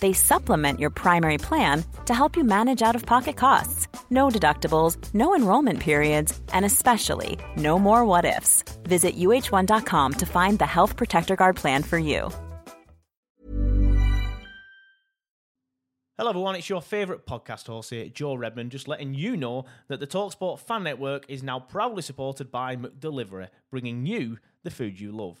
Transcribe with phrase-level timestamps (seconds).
[0.00, 3.88] they supplement your primary plan to help you manage out of pocket costs.
[4.10, 8.62] No deductibles, no enrollment periods, and especially no more what ifs.
[8.84, 12.30] Visit uh1.com to find the Health Protector Guard plan for you.
[16.18, 16.56] Hello, everyone.
[16.56, 20.58] It's your favourite podcast host here, Joe Redman, just letting you know that the Talksport
[20.58, 25.40] Fan Network is now proudly supported by McDelivery, bringing you the food you love.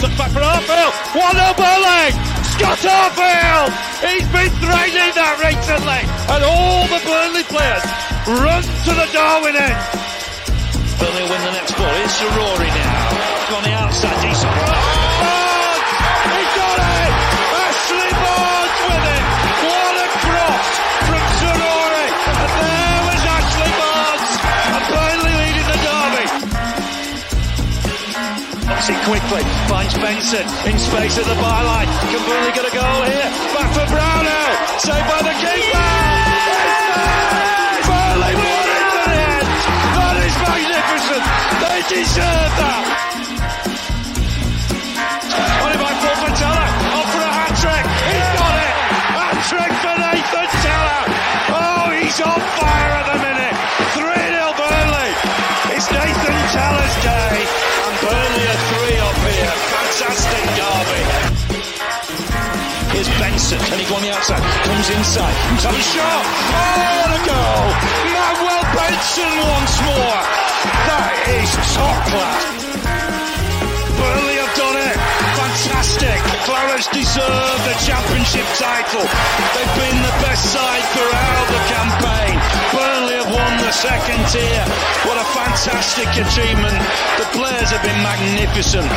[0.00, 0.92] Look back for Arfield.
[1.16, 2.12] One elbow leg.
[2.54, 3.70] Scott Arfield.
[4.04, 6.02] He's been threatening that recently.
[6.30, 7.84] And all the Burnley players
[8.26, 9.78] run to the Darwin end.
[10.98, 11.94] Burnley win the next ball.
[12.04, 13.56] It's Rory now.
[13.56, 14.20] On the outside.
[14.22, 15.03] Decent.
[28.86, 31.88] It quickly, finds Benson in space at the byline.
[32.12, 33.28] Can Burnley get a goal here?
[33.56, 34.63] Back for Brownhill,
[63.44, 66.24] Benson, and he go on the outside, comes inside, top shot.
[66.24, 67.68] Oh, what a goal.
[68.08, 70.20] Manuel Benson once more.
[70.88, 72.40] That is top class.
[74.00, 74.96] Burnley have done it.
[75.36, 76.16] Fantastic.
[76.48, 79.04] Clarets deserve the championship title.
[79.04, 82.40] They've been the best side throughout the campaign.
[82.72, 84.64] Burnley have won the second tier.
[85.04, 86.80] What a fantastic achievement.
[87.20, 88.88] The players have been magnificent.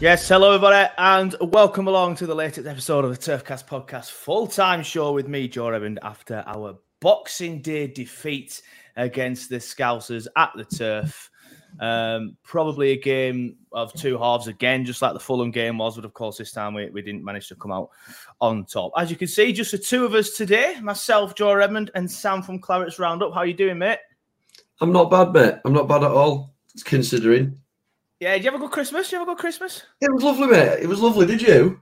[0.00, 4.82] Yes, hello everybody, and welcome along to the latest episode of the Turfcast podcast, full-time
[4.82, 8.62] show with me, Joe Redmond, after our Boxing Day defeat
[8.96, 11.30] against the Scousers at the Turf.
[11.80, 16.06] Um, probably a game of two halves again, just like the Fulham game was, but
[16.06, 17.90] of course this time we, we didn't manage to come out
[18.40, 18.92] on top.
[18.96, 22.40] As you can see, just the two of us today, myself, Joe Redmond, and Sam
[22.40, 23.34] from Clarets Roundup.
[23.34, 23.98] How are you doing, mate?
[24.80, 25.60] I'm not bad, mate.
[25.66, 27.58] I'm not bad at all, considering.
[28.20, 29.06] Yeah, did you have a good Christmas?
[29.06, 29.82] Did you have a good Christmas?
[30.00, 30.80] It was lovely, mate.
[30.82, 31.24] It was lovely.
[31.26, 31.80] Did you?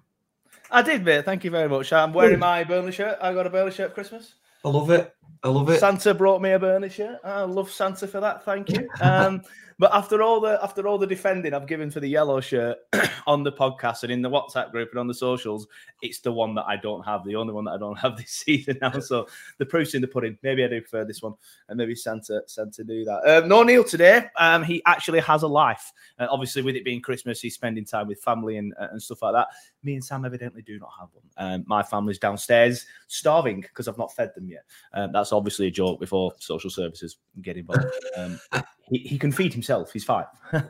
[0.71, 1.25] I did, mate.
[1.25, 1.93] Thank you very much.
[1.93, 3.19] I'm wearing my Burnley shirt.
[3.21, 4.35] I got a Burnley shirt Christmas.
[4.65, 5.13] I love it.
[5.43, 5.81] I love it.
[5.81, 7.19] Santa brought me a Burnley shirt.
[7.25, 8.45] I love Santa for that.
[8.45, 8.89] Thank you.
[9.01, 9.43] Um,
[9.79, 12.79] but after all the after all the defending I've given for the yellow shirt
[13.27, 15.69] on the podcast and in the WhatsApp group and on the socials,
[16.03, 17.25] it's the one that I don't have.
[17.25, 18.99] The only one that I don't have this season now.
[18.99, 19.29] So
[19.59, 20.37] the proof's in the pudding.
[20.43, 21.35] Maybe I do prefer this one,
[21.69, 23.21] and maybe Santa Santa do that.
[23.25, 24.25] Um, no Neil today.
[24.37, 25.93] Um, he actually has a life.
[26.19, 29.35] Uh, obviously, with it being Christmas, he's spending time with family and and stuff like
[29.35, 29.49] that.
[29.85, 31.25] Me and Sam evidently do not have one.
[31.37, 34.65] Um, my family's downstairs starving because I've not fed them yet.
[34.93, 37.87] Um, that's obviously a joke before social services get involved.
[38.17, 38.41] Um,
[38.91, 39.93] he, he can feed himself.
[39.93, 40.25] He's fine.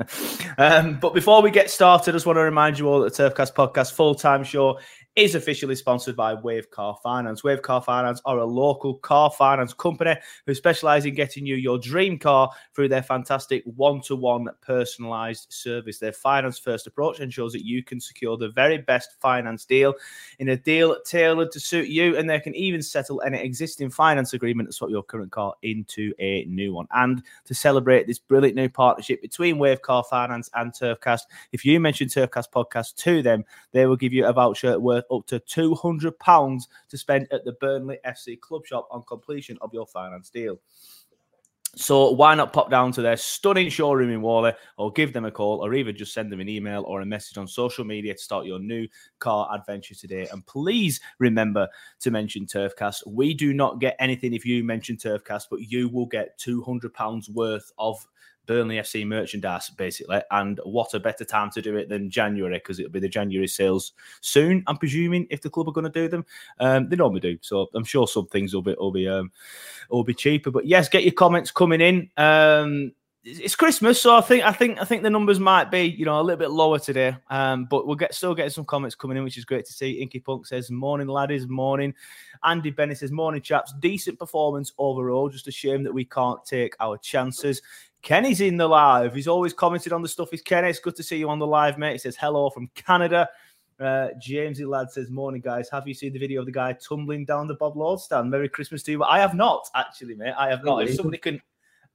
[0.59, 3.31] um, but before we get started, I just want to remind you all that the
[3.31, 4.79] Turfcast podcast full time show
[5.19, 7.43] is officially sponsored by Wave Car Finance.
[7.43, 10.15] Wave Car Finance are a local car finance company
[10.47, 15.49] who specialize in getting you your dream car through their fantastic one to one personalized
[15.53, 15.99] service.
[15.99, 19.95] Their finance first approach ensures that you can secure the very best finance deal
[20.39, 24.35] in a deal tailored to suit you, and they can even settle any existing finance
[24.35, 26.87] agreement to swap your current car into a new one.
[26.93, 31.81] And to celebrate this brilliant new partnership between Wave Car Finance and Turfcast, if you
[31.81, 36.63] mention Turfcast podcast to them, they will give you a voucher worth up to £200
[36.89, 40.59] to spend at the Burnley FC Club Shop on completion of your finance deal.
[41.75, 45.31] So why not pop down to their stunning showroom in Whalley or give them a
[45.31, 48.19] call or even just send them an email or a message on social media to
[48.19, 48.89] start your new
[49.19, 50.27] car adventure today.
[50.33, 51.69] And please remember
[52.01, 53.07] to mention Turfcast.
[53.07, 57.71] We do not get anything if you mention Turfcast, but you will get £200 worth
[57.79, 58.05] of
[58.49, 60.21] Burnley FC merchandise, basically.
[60.33, 63.47] And what a better time to do it than January because it'll be the January
[63.47, 63.93] sales
[64.23, 64.65] soon.
[64.67, 66.25] I'm presuming if the club are going to do them,
[66.59, 67.39] um, they normally do.
[67.43, 69.31] So I'm sure some things will be will be um,
[69.91, 70.51] will be cheaper.
[70.51, 72.11] But yes, get your comments coming in.
[72.17, 72.93] Um,
[73.25, 76.21] it's Christmas, so I think I think I think the numbers might be you know
[76.21, 77.17] a little bit lower today.
[77.29, 79.93] Um, but we'll get still getting some comments coming in, which is great to see.
[79.93, 81.95] Inky Punk says, "Morning, laddies, morning."
[82.45, 83.75] Andy Bennett says, "Morning, chaps.
[83.81, 85.29] Decent performance overall.
[85.29, 87.61] Just a shame that we can't take our chances."
[88.03, 89.15] Kenny's in the live.
[89.15, 90.31] He's always commented on the stuff.
[90.31, 90.71] He's Kenny.
[90.71, 91.93] It's good to see you on the live, mate.
[91.93, 93.29] He says hello from Canada.
[93.81, 95.69] Uh, Jamesy lad says, "Morning, guys.
[95.71, 98.31] Have you seen the video of the guy tumbling down the Bob Lord stand?
[98.31, 100.35] Merry Christmas to you." I have not actually, mate.
[100.37, 100.83] I have not.
[100.83, 101.41] If somebody can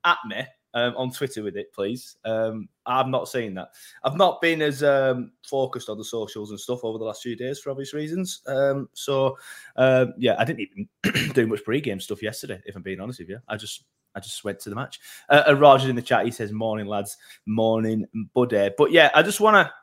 [0.05, 0.43] at me
[0.73, 2.17] um, on Twitter with it, please.
[2.25, 3.69] Um, I've not seen that.
[4.03, 7.35] I've not been as um, focused on the socials and stuff over the last few
[7.35, 8.41] days for obvious reasons.
[8.47, 9.37] Um, so,
[9.75, 12.61] um, yeah, I didn't even do much pre-game stuff yesterday.
[12.65, 13.85] If I'm being honest with you, I just
[14.15, 14.99] I just went to the match.
[15.29, 17.17] Uh, uh, Roger in the chat, he says, "Morning, lads.
[17.45, 19.73] Morning, buddy." But yeah, I just want to.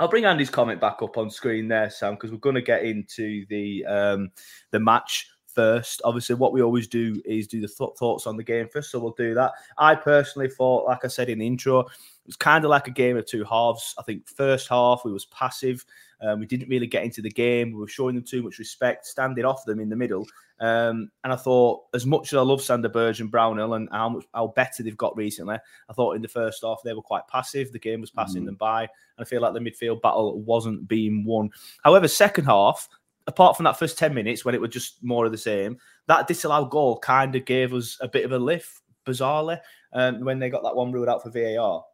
[0.00, 2.82] I'll bring Andy's comment back up on screen there, Sam, because we're going to get
[2.82, 4.30] into the um,
[4.70, 6.02] the match first.
[6.04, 8.98] Obviously, what we always do is do the th- thoughts on the game first, so
[8.98, 9.52] we'll do that.
[9.78, 12.92] I personally thought, like I said in the intro, it was kind of like a
[12.92, 13.94] game of two halves.
[13.98, 15.84] I think first half we was passive.
[16.20, 17.72] Um, we didn't really get into the game.
[17.72, 20.26] We were showing them too much respect, standing off them in the middle.
[20.60, 24.08] Um, and I thought, as much as I love Sander Berge and Brownhill and how
[24.10, 25.56] much how better they've got recently,
[25.88, 27.72] I thought in the first half they were quite passive.
[27.72, 28.46] The game was passing mm.
[28.46, 28.88] them by, and
[29.18, 31.50] I feel like the midfield battle wasn't being won.
[31.82, 32.88] However, second half,
[33.26, 36.26] apart from that first ten minutes when it was just more of the same, that
[36.26, 39.58] disallowed goal kind of gave us a bit of a lift, bizarrely,
[39.92, 41.84] um, when they got that one ruled out for VAR.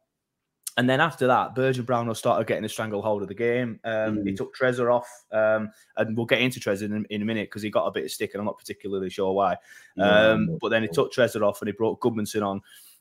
[0.77, 3.81] And then after that, Virgin Brownhill started getting a stranglehold of the game.
[3.83, 4.29] Um, mm.
[4.29, 7.63] He took Trezor off, um, and we'll get into Trezor in, in a minute because
[7.63, 9.57] he got a bit of stick, and I'm not particularly sure why.
[9.99, 12.61] Um, but then he took Trezor off and he brought Gudmundsson on.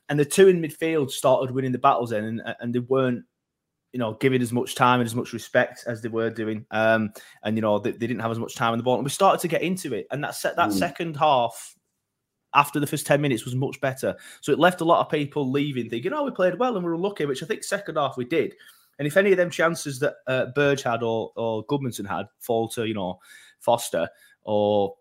[0.10, 3.24] And the two in midfield started winning the battles then, and, and they weren't,
[3.94, 6.66] you know, giving as much time and as much respect as they were doing.
[6.72, 7.12] Um,
[7.44, 8.96] and you know, they, they, didn't have as much time on the ball.
[8.96, 10.08] And we started to get into it.
[10.12, 10.74] And that set that mm.
[10.74, 11.76] second half
[12.54, 14.16] after the first 10 minutes was much better.
[14.42, 16.92] So it left a lot of people leaving thinking, oh, we played well and we
[16.92, 18.56] were lucky, which I think second half we did.
[19.00, 22.68] And if any of them chances that uh, Berge had or, or Gudmundsson had fall
[22.70, 23.20] to, you know,
[23.60, 24.10] Foster
[24.44, 24.96] or,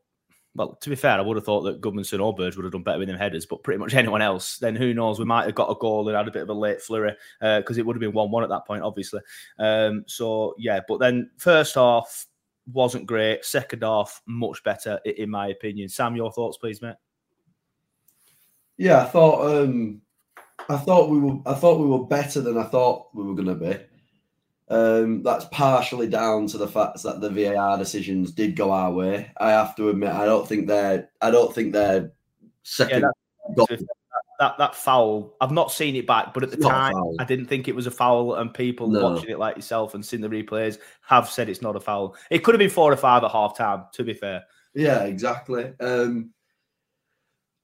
[0.56, 2.82] well, to be fair, I would have thought that Gudmundsson or Berge would have done
[2.82, 5.19] better with them headers, but pretty much anyone else, then who knows?
[5.19, 7.76] We might have got a goal and had a bit of a late flurry because
[7.76, 9.20] uh, it would have been 1 1 at that point, obviously.
[9.58, 12.26] Um, so, yeah, but then first half
[12.73, 13.44] wasn't great.
[13.44, 15.88] Second half, much better, in my opinion.
[15.88, 16.97] Sam, your thoughts, please, mate?
[18.79, 20.02] Yeah, I thought um,
[20.69, 23.49] I thought we were I thought we were better than I thought we were going
[23.49, 23.79] to be.
[24.68, 29.30] Um, that's partially down to the fact that the VAR decisions did go our way.
[29.36, 32.12] I have to admit, I don't think they're I don't think they're
[32.64, 33.04] second.
[33.48, 33.86] Yeah, that,
[34.40, 37.46] that, that foul, I've not seen it back, but at the it's time, I didn't
[37.46, 38.34] think it was a foul.
[38.34, 39.12] And people no.
[39.12, 42.16] watching it like yourself and seeing the replays have said it's not a foul.
[42.30, 43.84] It could have been four or five at half time.
[43.92, 45.72] To be fair, yeah, exactly.
[45.80, 46.32] Um,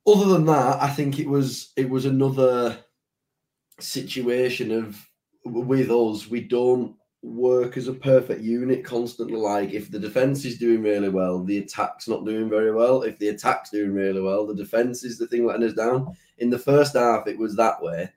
[0.06, 2.78] other than that, I think it was it was another
[3.81, 5.04] situation of
[5.44, 9.37] with us, we don't work as a perfect unit constantly.
[9.37, 13.02] Like if the defense is doing really well, the attack's not doing very well.
[13.02, 16.14] If the attack's doing really well, the defense is the thing letting us down.
[16.38, 18.11] In the first half, it was that way,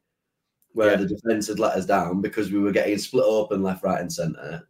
[0.74, 0.98] where yeah.
[0.98, 4.12] the defense had let us down because we were getting split open left, right, and
[4.12, 4.68] centre.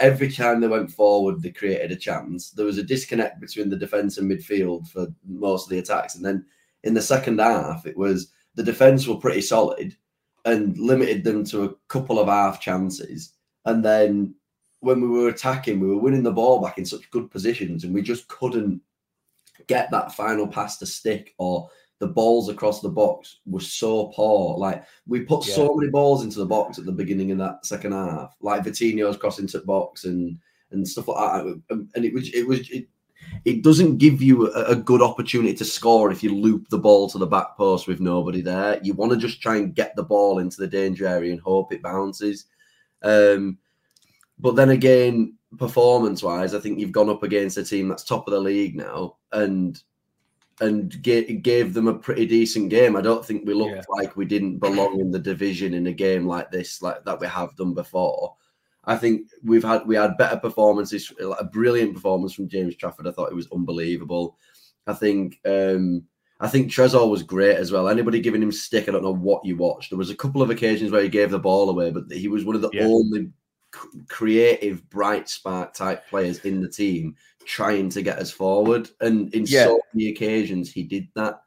[0.00, 2.50] Every time they went forward, they created a chance.
[2.50, 6.24] There was a disconnect between the defense and midfield for most of the attacks, and
[6.24, 6.44] then
[6.82, 9.96] in the second half, it was the defense were pretty solid
[10.46, 13.34] and limited them to a couple of half chances.
[13.66, 14.34] And then
[14.80, 17.92] when we were attacking, we were winning the ball back in such good positions, and
[17.92, 18.80] we just couldn't
[19.66, 24.56] get that final pass to stick or the balls across the box were so poor.
[24.58, 25.54] Like we put yeah.
[25.54, 29.16] so many balls into the box at the beginning of that second half, like Vitinho's
[29.16, 30.38] crossing to the box and
[30.70, 31.62] and stuff like that.
[31.94, 32.88] And it was it was it,
[33.44, 37.08] it doesn't give you a, a, good opportunity to score if you loop the ball
[37.08, 38.80] to the back post with nobody there.
[38.82, 41.72] You want to just try and get the ball into the danger area and hope
[41.72, 42.46] it bounces.
[43.02, 43.58] Um,
[44.38, 48.26] but then again, performance wise, I think you've gone up against a team that's top
[48.26, 49.80] of the league now and
[50.60, 52.96] and gave, gave them a pretty decent game.
[52.96, 53.82] I don't think we looked yeah.
[53.90, 57.26] like we didn't belong in the division in a game like this, like that we
[57.26, 58.34] have done before.
[58.86, 63.06] I think we've had we had better performances, a brilliant performance from James Trafford.
[63.06, 64.38] I thought it was unbelievable.
[64.86, 66.04] I think um,
[66.38, 67.88] I think Trezor was great as well.
[67.88, 69.90] Anybody giving him stick, I don't know what you watched.
[69.90, 72.44] There was a couple of occasions where he gave the ball away, but he was
[72.44, 72.84] one of the yeah.
[72.84, 73.30] only
[74.08, 78.90] creative, bright spark type players in the team trying to get us forward.
[79.00, 79.64] And in yeah.
[79.64, 81.40] so many occasions, he did that.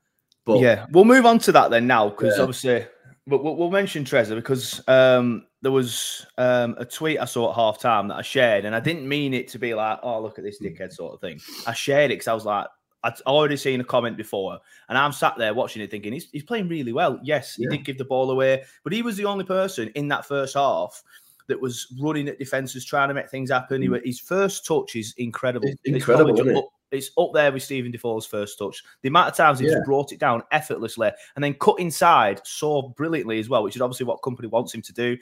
[0.46, 2.41] But yeah, we'll move on to that then now because yeah.
[2.41, 2.88] obviously,
[3.29, 7.55] but we'll, we'll, mention Trezor because um, there was um, a tweet I saw at
[7.55, 10.38] half time that I shared, and I didn't mean it to be like, "Oh, look
[10.38, 11.39] at this dickhead" sort of thing.
[11.67, 12.67] I shared it because I was like,
[13.03, 14.59] I'd already seen a comment before,
[14.89, 17.19] and I'm sat there watching it thinking he's, he's playing really well.
[17.24, 17.71] Yes, he yeah.
[17.71, 21.01] did give the ball away, but he was the only person in that first half
[21.48, 23.81] that was running at defenses, trying to make things happen.
[23.81, 24.01] Mm.
[24.01, 25.67] He, his first touch is incredible.
[25.67, 28.84] It's incredible, it's, it's up there with Stephen Defoe's first touch.
[29.01, 29.79] The amount of times he's yeah.
[29.86, 34.05] brought it down effortlessly and then cut inside so brilliantly as well, which is obviously
[34.05, 35.17] what Kompany wants him to do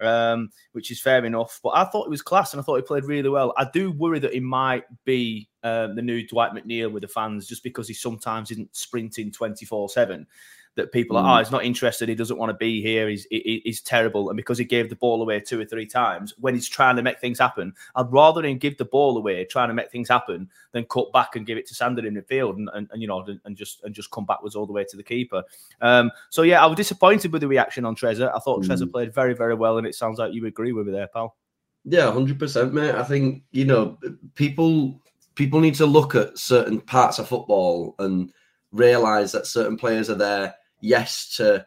[0.00, 1.60] um, which is fair enough.
[1.62, 3.52] But I thought it was class and I thought he played really well.
[3.56, 7.46] I do worry that he might be um, the new Dwight McNeil with the fans
[7.46, 10.26] just because he sometimes isn't sprinting 24 7
[10.76, 11.38] that people are, oh, mm.
[11.38, 12.08] he's not interested.
[12.08, 13.08] He doesn't want to be here.
[13.08, 14.28] He's, he, he's terrible.
[14.28, 17.02] And because he gave the ball away two or three times when he's trying to
[17.02, 20.50] make things happen, I'd rather him give the ball away, trying to make things happen,
[20.72, 23.06] than cut back and give it to Sander in the field and, and, and you
[23.06, 25.44] know, and, just and just come backwards all the way to the keeper.
[25.80, 28.34] Um, so yeah, I was disappointed with the reaction on Trezor.
[28.34, 28.66] I thought mm.
[28.66, 31.36] Trezor played very, very well, and it sounds like you agree with me there, pal.
[31.84, 32.94] Yeah, hundred percent, mate.
[32.94, 33.98] I think you know
[34.34, 35.00] people
[35.34, 38.32] people need to look at certain parts of football and
[38.72, 41.66] realize that certain players are there yes to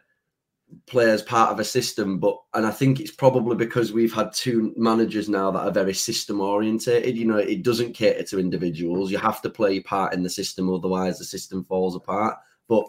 [0.86, 4.32] play as part of a system, but and I think it's probably because we've had
[4.32, 7.16] two managers now that are very system orientated.
[7.16, 9.10] You know, it doesn't cater to individuals.
[9.10, 12.36] You have to play part in the system, otherwise the system falls apart.
[12.68, 12.84] But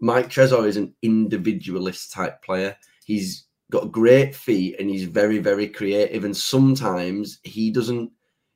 [0.00, 2.76] Mike Trezor is an individualist type player.
[3.04, 6.24] He's got great feet and he's very, very creative.
[6.24, 8.10] And sometimes he doesn't.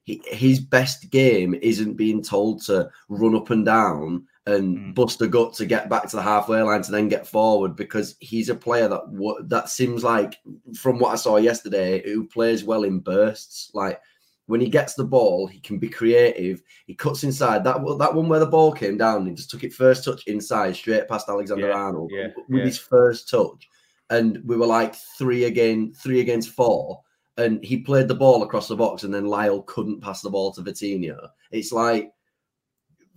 [0.07, 4.95] His best game isn't being told to run up and down and mm.
[4.95, 8.17] bust a gut to get back to the halfway line to then get forward because
[8.21, 10.39] he's a player that that seems like
[10.75, 13.71] from what I saw yesterday who plays well in bursts.
[13.75, 14.01] Like
[14.47, 16.63] when he gets the ball he can be creative.
[16.87, 17.63] He cuts inside.
[17.63, 20.75] That that one where the ball came down he just took it first touch inside
[20.75, 22.65] straight past Alexander yeah, Arnold yeah, with yeah.
[22.65, 23.69] his first touch.
[24.09, 27.03] And we were like three again three against four.
[27.37, 30.53] And he played the ball across the box and then Lyle couldn't pass the ball
[30.55, 31.29] to Vitinho.
[31.53, 32.11] It's like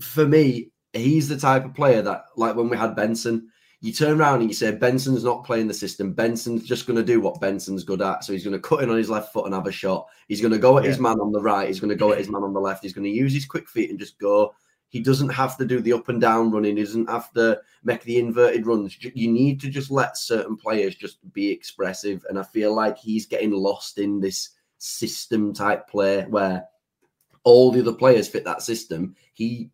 [0.02, 3.50] for me he's the type of player that, like when we had Benson,
[3.84, 6.14] you turn around and you say Benson's not playing the system.
[6.14, 8.24] Benson's just going to do what Benson's good at.
[8.24, 10.08] So he's going to cut in on his left foot and have a shot.
[10.28, 10.92] He's going to go at yeah.
[10.92, 11.68] his man on the right.
[11.68, 12.84] He's going to go at his man on the left.
[12.84, 14.54] He's going to use his quick feet and just go.
[14.90, 16.78] He doesn't have to do the up and down running.
[16.78, 18.98] He doesn't have to make the inverted runs.
[19.02, 22.24] You need to just let certain players just be expressive.
[22.30, 26.66] And I feel like he's getting lost in this system type play where
[27.44, 29.16] all the other players fit that system.
[29.34, 29.72] He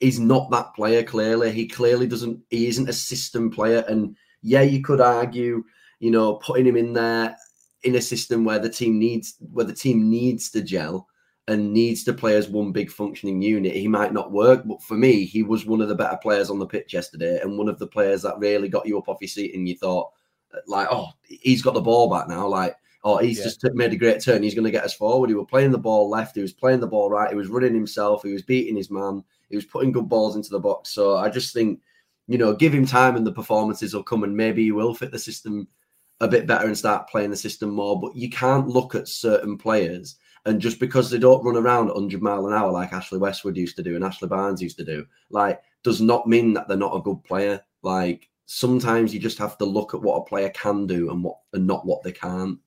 [0.00, 1.02] He's not that player.
[1.02, 2.40] Clearly, he clearly doesn't.
[2.50, 3.84] He isn't a system player.
[3.88, 5.64] And yeah, you could argue,
[5.98, 7.36] you know, putting him in there
[7.82, 11.08] in a system where the team needs where the team needs to gel
[11.48, 14.62] and needs to play as one big functioning unit, he might not work.
[14.66, 17.56] But for me, he was one of the better players on the pitch yesterday, and
[17.56, 20.10] one of the players that really got you up off your seat, and you thought,
[20.66, 22.76] like, oh, he's got the ball back now, like.
[23.04, 23.44] Oh, he's yeah.
[23.44, 24.42] just made a great turn.
[24.42, 25.30] He's going to get us forward.
[25.30, 26.34] He was playing the ball left.
[26.34, 27.30] He was playing the ball right.
[27.30, 28.24] He was running himself.
[28.24, 29.22] He was beating his man.
[29.50, 30.90] He was putting good balls into the box.
[30.90, 31.80] So I just think,
[32.26, 35.10] you know, give him time and the performances will come and maybe he will fit
[35.10, 35.68] the system
[36.20, 38.00] a bit better and start playing the system more.
[38.00, 40.16] But you can't look at certain players
[40.48, 43.76] and just because they don't run around 100 mile an hour like Ashley Westwood used
[43.76, 46.96] to do and Ashley Barnes used to do, like, does not mean that they're not
[46.96, 47.60] a good player.
[47.82, 51.38] Like, sometimes you just have to look at what a player can do and what
[51.52, 52.58] and not what they can't.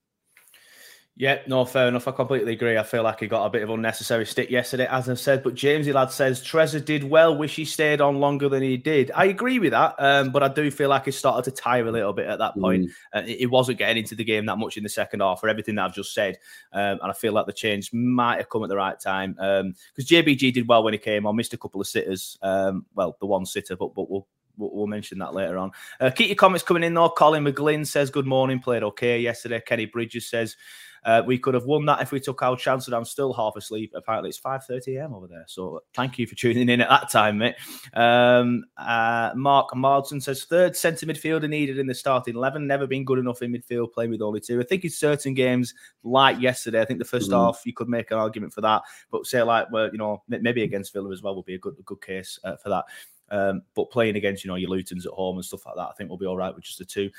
[1.18, 2.08] Yeah, no, fair enough.
[2.08, 2.78] I completely agree.
[2.78, 5.44] I feel like he got a bit of unnecessary stick yesterday, as I said.
[5.44, 7.38] But Jamesy lad says Trezor did well.
[7.38, 9.12] Wish he stayed on longer than he did.
[9.14, 11.92] I agree with that, um, but I do feel like he started to tire a
[11.92, 12.86] little bit at that point.
[12.86, 12.92] Mm.
[13.14, 15.76] Uh, he wasn't getting into the game that much in the second half for everything
[15.76, 16.40] that I've just said,
[16.72, 19.62] um, and I feel like the change might have come at the right time because
[19.62, 21.36] um, JBG did well when he came on.
[21.36, 22.38] Missed a couple of sitters.
[22.42, 24.28] Um, well, the one sitter, but but we'll
[24.58, 25.72] we'll, mention that later on.
[26.00, 27.10] Uh, keep your comments coming in though.
[27.10, 28.60] Colin McGlynn says good morning.
[28.60, 29.62] Played okay yesterday.
[29.66, 30.56] Kenny Bridges says
[31.04, 33.56] uh, we could have won that if we took our chance, and I'm still half
[33.56, 33.94] asleep.
[33.96, 35.14] Apparently, it's 5:30 a.m.
[35.14, 35.46] over there.
[35.48, 37.56] So thank you for tuning in at that time, mate.
[37.94, 42.68] Um, uh, Mark Marsden says third centre midfielder needed in the starting eleven.
[42.68, 44.60] Never been good enough in midfield, playing with only two.
[44.60, 47.34] I think in certain games, like yesterday, I think the 1st mm-hmm.
[47.34, 48.84] half you could make an argument for that.
[49.12, 51.76] But say like, well, you know, maybe against Villa as well would be a good
[51.80, 52.86] a good case uh, for that.
[53.32, 55.94] Um, but playing against, you know, your Lutons at home and stuff like that, I
[55.94, 57.10] think we'll be all right with just the two.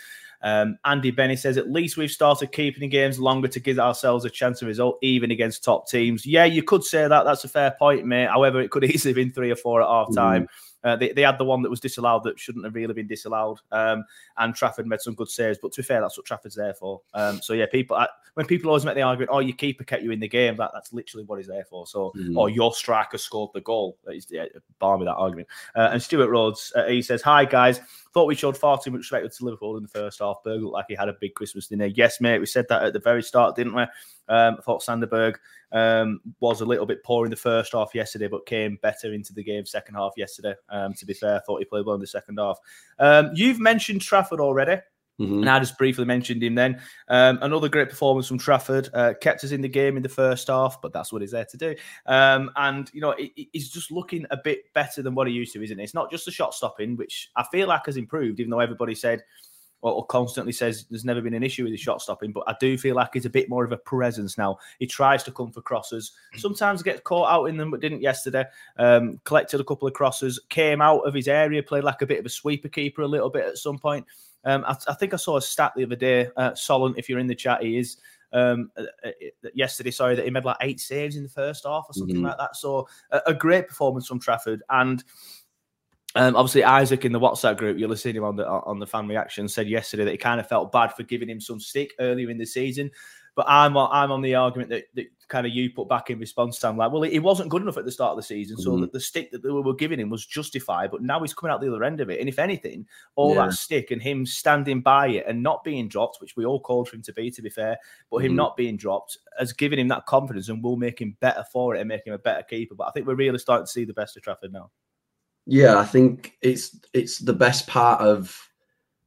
[0.42, 4.24] Um, Andy Benny says, at least we've started keeping the games longer to give ourselves
[4.24, 6.26] a chance of result, even against top teams.
[6.26, 7.24] Yeah, you could say that.
[7.24, 8.28] That's a fair point, mate.
[8.28, 10.42] However, it could easily have been three or four at half time.
[10.42, 10.48] Mm.
[10.84, 13.58] Uh, they, they had the one that was disallowed that shouldn't have really been disallowed.
[13.70, 14.04] Um,
[14.38, 15.58] and Trafford made some good saves.
[15.60, 17.00] But to be fair, that's what Trafford's there for.
[17.14, 20.02] Um, so yeah, people I, when people always make the argument, "Oh, your keeper kept
[20.02, 21.86] you in the game," that, that's literally what he's there for.
[21.86, 22.36] So, mm.
[22.36, 23.98] or your striker scored the goal.
[24.04, 24.46] That yeah,
[24.78, 25.48] bar me that argument.
[25.74, 27.80] Uh, and Stuart Rhodes, uh, he says, "Hi guys,
[28.12, 30.42] thought we showed far too much respect to Liverpool in the first half.
[30.44, 31.86] Berg looked like he had a big Christmas dinner.
[31.86, 33.84] Yes, mate, we said that at the very start, didn't we?
[34.28, 35.36] Um, I thought Sander Berge
[35.72, 39.32] um, was a little bit poor in the first half yesterday, but came better into
[39.32, 40.54] the game second half yesterday.
[40.68, 42.58] Um, to be fair, I thought he played well in the second half.
[42.98, 44.80] Um, you've mentioned Trafford already.
[45.20, 45.40] Mm-hmm.
[45.40, 46.80] And I just briefly mentioned him then.
[47.06, 48.88] Um, another great performance from Trafford.
[48.94, 51.44] Uh, kept us in the game in the first half, but that's what he's there
[51.44, 51.76] to do.
[52.06, 53.14] Um, and, you know,
[53.52, 55.82] he's just looking a bit better than what he used to, isn't it?
[55.82, 58.94] It's not just the shot stopping, which I feel like has improved, even though everybody
[58.94, 59.22] said,
[59.90, 62.78] or constantly says there's never been an issue with his shot stopping, but I do
[62.78, 64.58] feel like he's a bit more of a presence now.
[64.78, 68.44] He tries to come for crosses, sometimes gets caught out in them, but didn't yesterday.
[68.78, 72.20] Um, collected a couple of crosses, came out of his area, played like a bit
[72.20, 74.06] of a sweeper keeper a little bit at some point.
[74.44, 76.28] Um, I, I, think I saw a stat the other day.
[76.36, 77.96] Uh, Solon, if you're in the chat, he is.
[78.34, 79.10] Um, uh, uh,
[79.52, 82.26] yesterday, sorry, that he made like eight saves in the first half or something mm-hmm.
[82.26, 82.56] like that.
[82.56, 85.04] So a, a, great performance from Trafford, and
[86.14, 88.86] um, obviously Isaac in the WhatsApp group, you'll have seen him on the on the
[88.86, 91.92] fan reaction, said yesterday that he kind of felt bad for giving him some stick
[91.98, 92.90] earlier in the season.
[93.34, 96.58] But I'm I'm on the argument that, that kind of you put back in response
[96.58, 96.68] to.
[96.68, 98.82] I'm like, well, he wasn't good enough at the start of the season, so mm-hmm.
[98.82, 100.90] the, the stick that they were giving him was justified.
[100.90, 103.46] But now he's coming out the other end of it, and if anything, all yeah.
[103.46, 106.90] that stick and him standing by it and not being dropped, which we all called
[106.90, 107.78] for him to be, to be fair,
[108.10, 108.36] but him mm-hmm.
[108.36, 111.80] not being dropped has given him that confidence and will make him better for it
[111.80, 112.74] and make him a better keeper.
[112.74, 114.70] But I think we're really starting to see the best of Trafford now.
[115.46, 118.36] Yeah, I think it's it's the best part of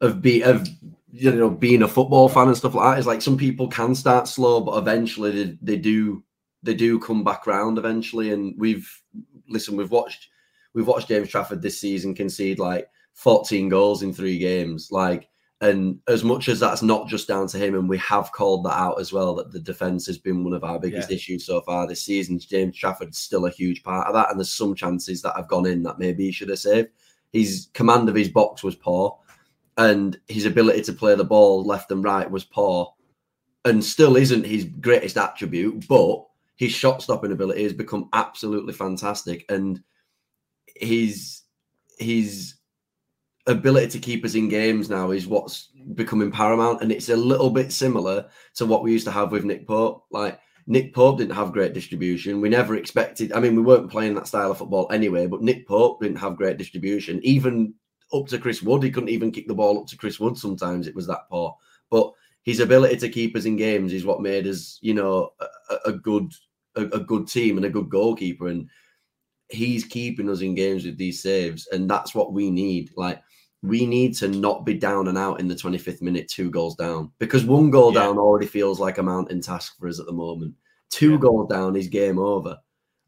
[0.02, 0.68] of be of
[1.12, 3.96] you know being a football fan and stuff like that is like some people can
[3.96, 6.22] start slow but eventually they, they do
[6.66, 8.34] they do come back round eventually.
[8.34, 8.90] And we've
[9.48, 10.30] listen we've watched
[10.74, 14.90] we've watched James Trafford this season concede like 14 goals in three games.
[14.92, 15.30] Like
[15.62, 18.78] and as much as that's not just down to him and we have called that
[18.78, 21.16] out as well that the defense has been one of our biggest yeah.
[21.16, 24.54] issues so far this season James Trafford's still a huge part of that and there's
[24.54, 26.90] some chances that have gone in that maybe he should have saved
[27.32, 29.18] his command of his box was poor
[29.78, 32.94] and his ability to play the ball left and right was poor
[33.66, 39.44] and still isn't his greatest attribute, but his shot stopping ability has become absolutely fantastic
[39.50, 39.82] and
[40.76, 41.42] his
[41.98, 42.56] his
[43.48, 47.52] ability to keep us in games now is what's becoming paramount and it's a little
[47.52, 51.36] bit similar to what we used to have with Nick Pope like Nick Pope didn't
[51.36, 52.42] have great distribution.
[52.42, 53.32] We never expected.
[53.34, 55.28] I mean, we weren't playing that style of football anyway.
[55.28, 57.20] But Nick Pope didn't have great distribution.
[57.24, 57.76] Even
[58.14, 58.84] up to Chris Wood.
[58.84, 60.88] He couldn't even kick the ball up to Chris Wood sometimes.
[60.88, 61.56] It was that poor.
[61.90, 62.12] But
[62.44, 65.32] his ability to keep us in games is what made us, you know,
[65.70, 66.32] a, a good
[66.76, 68.48] a, a, good team and a good goalkeeper.
[68.48, 68.70] And
[69.50, 71.68] he's keeping us in games with these saves.
[71.68, 72.92] And that's what we need.
[72.96, 73.22] Like
[73.68, 77.12] we need to not be down and out in the 25th minute, two goals down.
[77.20, 78.02] Because one goal yeah.
[78.02, 80.54] down already feels like a mountain task for us at the moment.
[80.90, 81.18] Two yeah.
[81.20, 82.58] goals down is game over.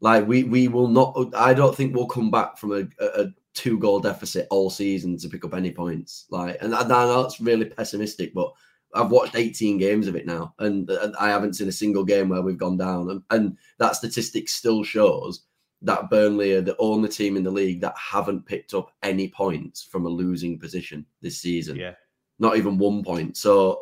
[0.00, 1.34] Like we we will not.
[1.34, 5.28] I don't think we'll come back from a, a, two goal deficit all season to
[5.28, 6.26] pick up any points.
[6.30, 8.52] Like, and I, know it's really pessimistic, but
[8.94, 12.28] I've watched 18 games of it now, and, and I haven't seen a single game
[12.28, 13.10] where we've gone down.
[13.10, 15.47] And, and that statistic still shows
[15.82, 19.82] that Burnley are the only team in the league that haven't picked up any points
[19.82, 21.76] from a losing position this season.
[21.76, 21.94] Yeah.
[22.38, 23.36] Not even one point.
[23.36, 23.80] So,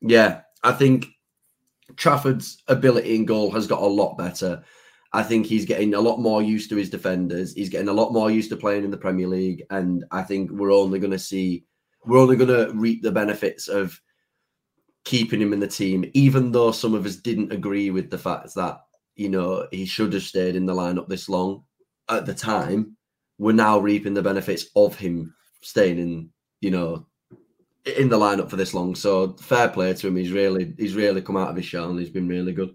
[0.00, 1.06] yeah, I think
[1.96, 4.62] Trafford's ability in goal has got a lot better.
[5.14, 7.52] I think he's getting a lot more used to his defenders.
[7.52, 10.50] He's getting a lot more used to playing in the Premier League, and I think
[10.50, 11.66] we're only going to see
[12.04, 14.00] we're only going to reap the benefits of
[15.04, 18.54] keeping him in the team, even though some of us didn't agree with the fact
[18.54, 18.80] that
[19.16, 21.64] you know he should have stayed in the lineup this long
[22.08, 22.96] at the time.
[23.38, 27.06] We're now reaping the benefits of him staying in, you know,
[27.84, 28.94] in the lineup for this long.
[28.94, 30.16] So fair play to him.
[30.16, 32.74] He's really he's really come out of his shell and he's been really good.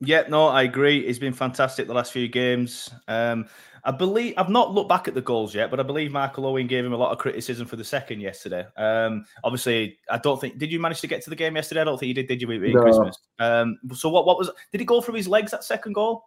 [0.00, 1.06] Yeah, no, I agree.
[1.06, 2.90] He's been fantastic the last few games.
[3.06, 3.46] Um,
[3.84, 6.66] I believe I've not looked back at the goals yet, but I believe Michael Owen
[6.66, 8.66] gave him a lot of criticism for the second yesterday.
[8.76, 11.82] Um, obviously, I don't think did you manage to get to the game yesterday?
[11.82, 12.28] I don't think you did.
[12.28, 12.48] Did you?
[12.48, 12.82] No.
[12.82, 13.18] Christmas.
[13.38, 14.26] Um, so what?
[14.26, 14.50] What was?
[14.72, 16.24] Did he go through his legs that second goal?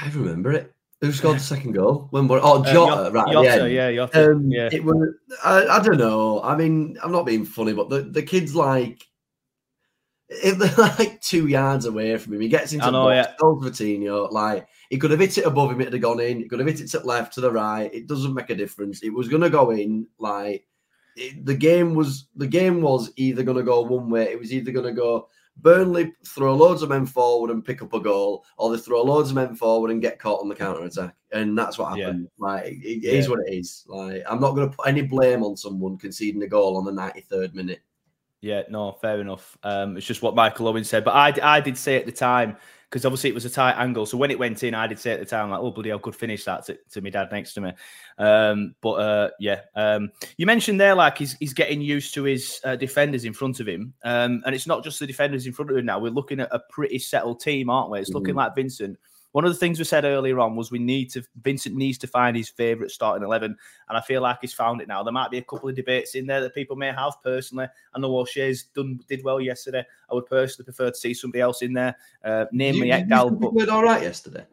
[0.00, 0.72] I remember it.
[1.00, 2.08] Who scored the second goal?
[2.10, 3.32] When were oh uh, Jota, uh, right?
[3.32, 4.68] Jota, yeah, yeah, Jota, um, yeah.
[4.72, 5.14] It was.
[5.44, 6.42] I, I don't know.
[6.42, 9.06] I mean, I'm not being funny, but the the kids like
[10.28, 13.34] if they're like two yards away from him, he gets into know, box, yeah.
[13.40, 16.38] Coutinho, like he could have hit it above him, it'd have gone in.
[16.38, 17.92] He could have hit it to the left, to the right.
[17.92, 19.02] It doesn't make a difference.
[19.02, 20.06] It was gonna go in.
[20.18, 20.66] Like
[21.16, 24.24] it, the game was, the game was either gonna go one way.
[24.24, 28.00] It was either gonna go Burnley throw loads of men forward and pick up a
[28.00, 31.14] goal, or they throw loads of men forward and get caught on the counter attack,
[31.32, 32.28] and that's what happened.
[32.38, 32.46] Yeah.
[32.46, 33.12] Like it, it yeah.
[33.12, 33.84] is what it is.
[33.88, 36.92] Like I'm not going to put any blame on someone conceding a goal on the
[36.92, 37.80] 93rd minute.
[38.40, 39.56] Yeah, no, fair enough.
[39.62, 42.56] Um, it's just what Michael Owen said, but I, I did say at the time
[42.88, 44.06] because obviously it was a tight angle.
[44.06, 45.98] So when it went in, I did say at the time, like, oh, bloody hell,
[45.98, 47.72] could finish that to, to my dad next to me.
[48.16, 52.60] Um, but uh, yeah, um, you mentioned there, like, he's, he's getting used to his
[52.62, 53.92] uh, defenders in front of him.
[54.04, 55.98] Um, and it's not just the defenders in front of him now.
[55.98, 57.98] We're looking at a pretty settled team, aren't we?
[57.98, 58.18] It's mm-hmm.
[58.18, 58.98] looking like Vincent
[59.36, 62.06] one of the things we said earlier on was we need to Vincent needs to
[62.06, 63.54] find his favourite starting eleven,
[63.86, 65.02] and I feel like he's found it now.
[65.02, 67.66] There might be a couple of debates in there that people may have personally.
[67.94, 69.84] I know O'Shea's done did well yesterday.
[70.10, 71.94] I would personally prefer to see somebody else in there,
[72.24, 73.38] uh, namely Ekdal.
[73.38, 74.46] But did all right yesterday.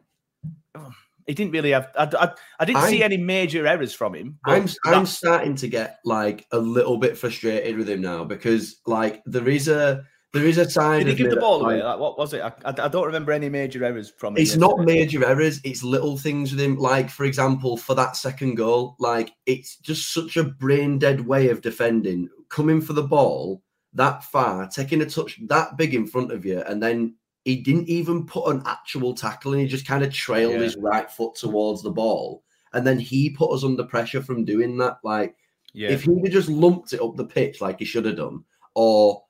[1.26, 1.88] he didn't really have.
[1.98, 4.38] I, I, I didn't I, see any major errors from him.
[4.44, 9.22] I'm I'm starting to get like a little bit frustrated with him now because like
[9.24, 11.06] there is a there is a sign.
[11.06, 11.80] Did he give the ball away?
[11.80, 12.42] Like, what was it?
[12.42, 14.42] I, I, don't remember any major errors from him.
[14.42, 15.60] It's not major errors.
[15.62, 16.76] It's little things with him.
[16.76, 21.50] Like for example, for that second goal, like it's just such a brain dead way
[21.50, 22.28] of defending.
[22.48, 26.60] Coming for the ball that far, taking a touch that big in front of you,
[26.62, 30.54] and then he didn't even put an actual tackle, and he just kind of trailed
[30.54, 30.60] yeah.
[30.62, 32.42] his right foot towards the ball,
[32.72, 34.98] and then he put us under pressure from doing that.
[35.04, 35.36] Like,
[35.74, 35.90] yeah.
[35.90, 38.42] if he'd just lumped it up the pitch like he should have done,
[38.74, 39.22] or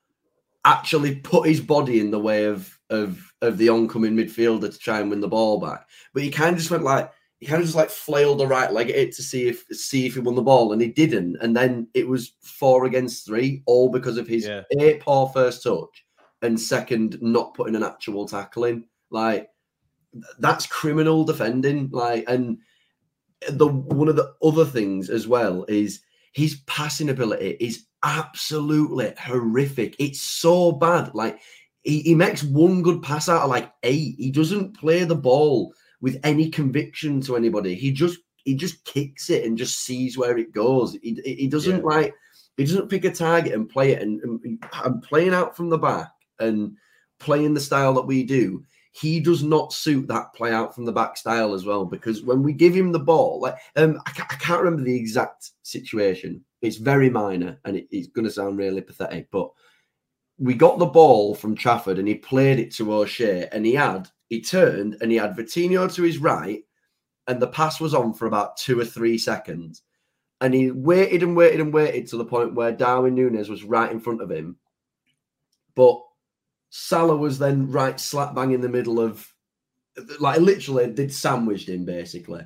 [0.65, 5.01] actually put his body in the way of of of the oncoming midfielder to try
[5.01, 5.89] and win the ball back.
[6.13, 8.73] But he kind of just went like he kind of just like flailed the right
[8.73, 11.37] leg at it to see if see if he won the ball, and he didn't.
[11.41, 14.63] And then it was four against three, all because of his yeah.
[14.79, 16.05] a poor first touch
[16.43, 18.85] and second not putting an actual tackle in.
[19.11, 19.49] Like
[20.39, 21.91] that's criminal defending.
[21.93, 22.59] Like and
[23.51, 26.01] the one of the other things as well is
[26.33, 29.97] his passing ability is absolutely horrific.
[29.99, 31.15] It's so bad.
[31.15, 31.41] Like
[31.83, 34.17] he, he makes one good pass out of like eight.
[34.19, 37.75] He doesn't play the ball with any conviction to anybody.
[37.75, 40.97] He just he just kicks it and just sees where it goes.
[41.03, 41.83] He, he doesn't yeah.
[41.83, 42.15] like
[42.57, 45.79] he doesn't pick a target and play it and, and, and playing out from the
[45.79, 46.77] back and
[47.19, 48.63] playing the style that we do
[48.95, 52.45] he does not suit that play out from the back style as well because when
[52.45, 56.45] we give him the ball, like um, I, I can't remember the exact situation.
[56.65, 59.51] It's very minor and it, it's going to sound really pathetic, but
[60.39, 64.09] we got the ball from Trafford and he played it to O'Shea and he had
[64.31, 66.65] he turned and he had Vitinho to his right
[67.27, 69.83] and the pass was on for about two or three seconds
[70.41, 73.91] and he waited and waited and waited to the point where Darwin Nunez was right
[73.91, 74.57] in front of him,
[75.75, 76.01] but
[76.71, 79.33] Salah was then right slap bang in the middle of,
[80.19, 82.43] like, literally did sandwiched him basically.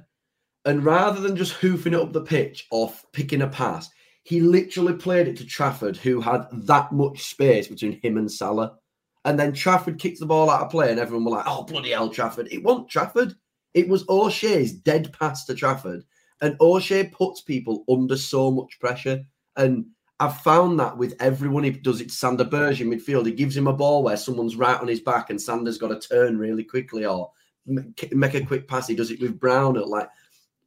[0.64, 3.88] And rather than just hoofing it up the pitch off picking a pass,
[4.28, 8.76] he literally played it to Trafford, who had that much space between him and Salah.
[9.24, 11.92] And then Trafford kicked the ball out of play, and everyone were like, oh, bloody
[11.92, 12.46] hell, Trafford.
[12.50, 13.34] It wasn't Trafford.
[13.72, 16.04] It was O'Shea's dead pass to Trafford.
[16.42, 19.24] And O'Shea puts people under so much pressure.
[19.56, 19.86] And
[20.20, 22.10] I've found that with everyone he does it.
[22.10, 25.00] To Sander Berge in midfield, he gives him a ball where someone's right on his
[25.00, 27.30] back and Sander's got to turn really quickly or
[27.64, 28.88] make a quick pass.
[28.88, 29.72] He does it with Brown.
[29.74, 30.10] Like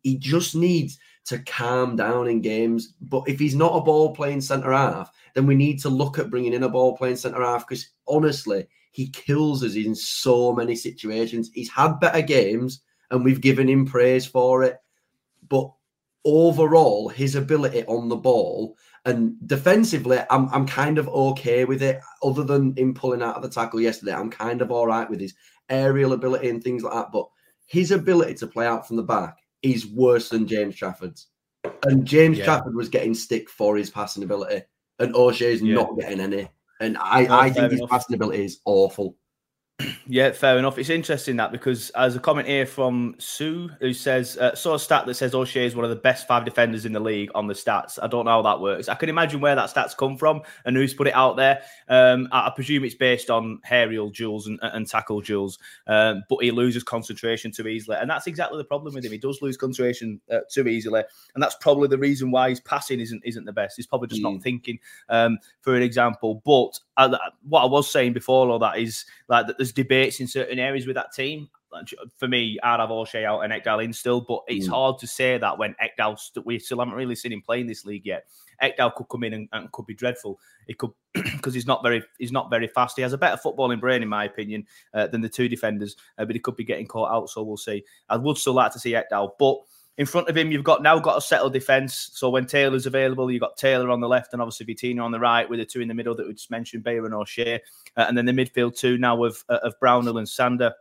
[0.01, 2.93] he just needs to calm down in games.
[3.01, 6.29] But if he's not a ball playing centre half, then we need to look at
[6.29, 10.75] bringing in a ball playing centre half because honestly, he kills us in so many
[10.75, 11.49] situations.
[11.53, 14.77] He's had better games and we've given him praise for it.
[15.47, 15.71] But
[16.25, 21.99] overall, his ability on the ball and defensively, I'm I'm kind of okay with it.
[22.23, 25.19] Other than him pulling out of the tackle yesterday, I'm kind of all right with
[25.19, 25.33] his
[25.69, 27.11] aerial ability and things like that.
[27.11, 27.27] But
[27.65, 31.27] his ability to play out from the back is worse than James Trafford's.
[31.83, 32.45] And James yeah.
[32.45, 34.63] Trafford was getting stick for his passing ability,
[34.99, 35.75] and O'Shea's yeah.
[35.75, 36.49] not getting any.
[36.79, 37.91] And I, I think his enough.
[37.91, 39.15] passing ability is awful.
[40.07, 40.77] Yeah, fair enough.
[40.77, 44.79] It's interesting that because as a comment here from Sue, who says, uh, saw a
[44.79, 47.47] stat that says O'Shea is one of the best five defenders in the league on
[47.47, 47.97] the stats.
[48.01, 48.89] I don't know how that works.
[48.89, 51.61] I can imagine where that stats come from and who's put it out there.
[51.87, 56.43] Um, I, I, presume it's based on aerial duels and, and tackle duels, um, but
[56.43, 57.95] he loses concentration too easily.
[57.97, 59.13] And that's exactly the problem with him.
[59.13, 61.03] He does lose concentration uh, too easily.
[61.35, 63.77] And that's probably the reason why his passing isn't isn't the best.
[63.77, 64.33] He's probably just mm.
[64.33, 66.41] not thinking, um, for an example.
[66.45, 67.17] But I,
[67.47, 70.87] what I was saying before all that is like that there's debates in certain areas
[70.87, 71.49] with that team.
[72.17, 74.71] For me, I'd have O'Shea out and Ekdal in still, but it's mm.
[74.71, 77.67] hard to say that when Ekdal st- we still haven't really seen him play in
[77.67, 78.25] this league yet.
[78.61, 80.37] Ekdal could come in and, and could be dreadful.
[80.67, 82.97] He could because he's not very he's not very fast.
[82.97, 86.25] He has a better footballing brain, in my opinion, uh, than the two defenders, uh,
[86.25, 87.29] but he could be getting caught out.
[87.29, 87.83] So we'll see.
[88.09, 89.57] I would still like to see Ekdal, but
[89.97, 92.11] in front of him, you've got now got a settled defence.
[92.13, 95.19] So when Taylor's available, you've got Taylor on the left and obviously Vitinho on the
[95.19, 97.55] right, with the two in the middle that we just mentioned, Beyer and O'Shea,
[97.97, 100.73] uh, and then the midfield two now of uh, of Brownhill and Sander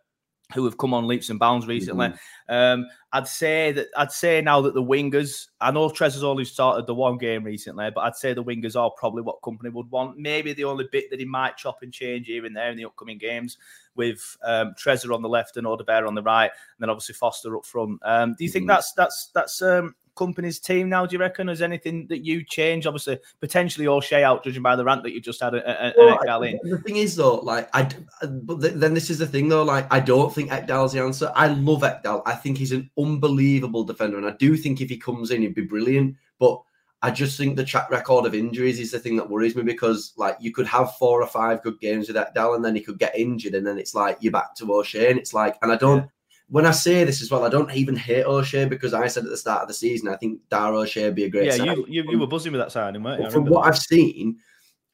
[0.54, 2.08] who have come on leaps and bounds recently.
[2.08, 2.54] Mm-hmm.
[2.54, 6.44] Um, I'd say that I'd say now that the wingers, I know Trez has only
[6.44, 9.90] started the one game recently, but I'd say the wingers are probably what Kompany would
[9.90, 10.18] want.
[10.18, 12.84] Maybe the only bit that he might chop and change here and there in the
[12.84, 13.58] upcoming games
[13.96, 17.56] with um, Trezor on the left and Odobert on the right, and then obviously Foster
[17.56, 18.00] up front.
[18.04, 18.68] Um, do you think mm-hmm.
[18.68, 21.06] that's that's that's um, Kompany's team now?
[21.06, 21.48] Do you reckon?
[21.48, 22.86] Is anything that you change?
[22.86, 25.54] Obviously, potentially O'Shea out, judging by the rant that you just had.
[25.54, 26.60] A, a, well, in.
[26.62, 27.88] The thing is, though, like I,
[28.26, 29.62] but then this is the thing, though.
[29.62, 31.32] Like I don't think Ekdal's the answer.
[31.34, 32.22] I love Ekdal.
[32.26, 35.54] I think he's an unbelievable defender, and I do think if he comes in, he'd
[35.54, 36.16] be brilliant.
[36.38, 36.60] But
[37.02, 40.12] I just think the track record of injuries is the thing that worries me because,
[40.18, 42.98] like, you could have four or five good games with Ekdal, and then he could
[42.98, 45.76] get injured, and then it's like you're back to O'Shea, and it's like, and I
[45.76, 46.08] don't.
[46.50, 49.30] When I say this as well, I don't even hate O'Shea because I said at
[49.30, 51.46] the start of the season I think Dara O'Shea would be a great.
[51.46, 53.30] Yeah, you, you, you were buzzing with that signing, weren't you?
[53.30, 53.68] From what that.
[53.68, 54.38] I've seen,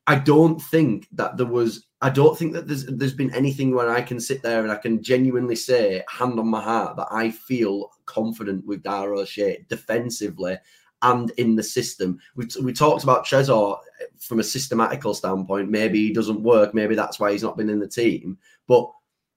[0.07, 1.87] I don't think that there was.
[2.03, 4.77] I don't think that there's there's been anything where I can sit there and I
[4.77, 10.59] can genuinely say, hand on my heart, that I feel confident with Dara O'Shea defensively
[11.03, 12.19] and in the system.
[12.35, 13.79] We, we talked about Trezor
[14.19, 15.71] from a systematical standpoint.
[15.71, 16.75] Maybe he doesn't work.
[16.75, 18.39] Maybe that's why he's not been in the team.
[18.67, 18.91] But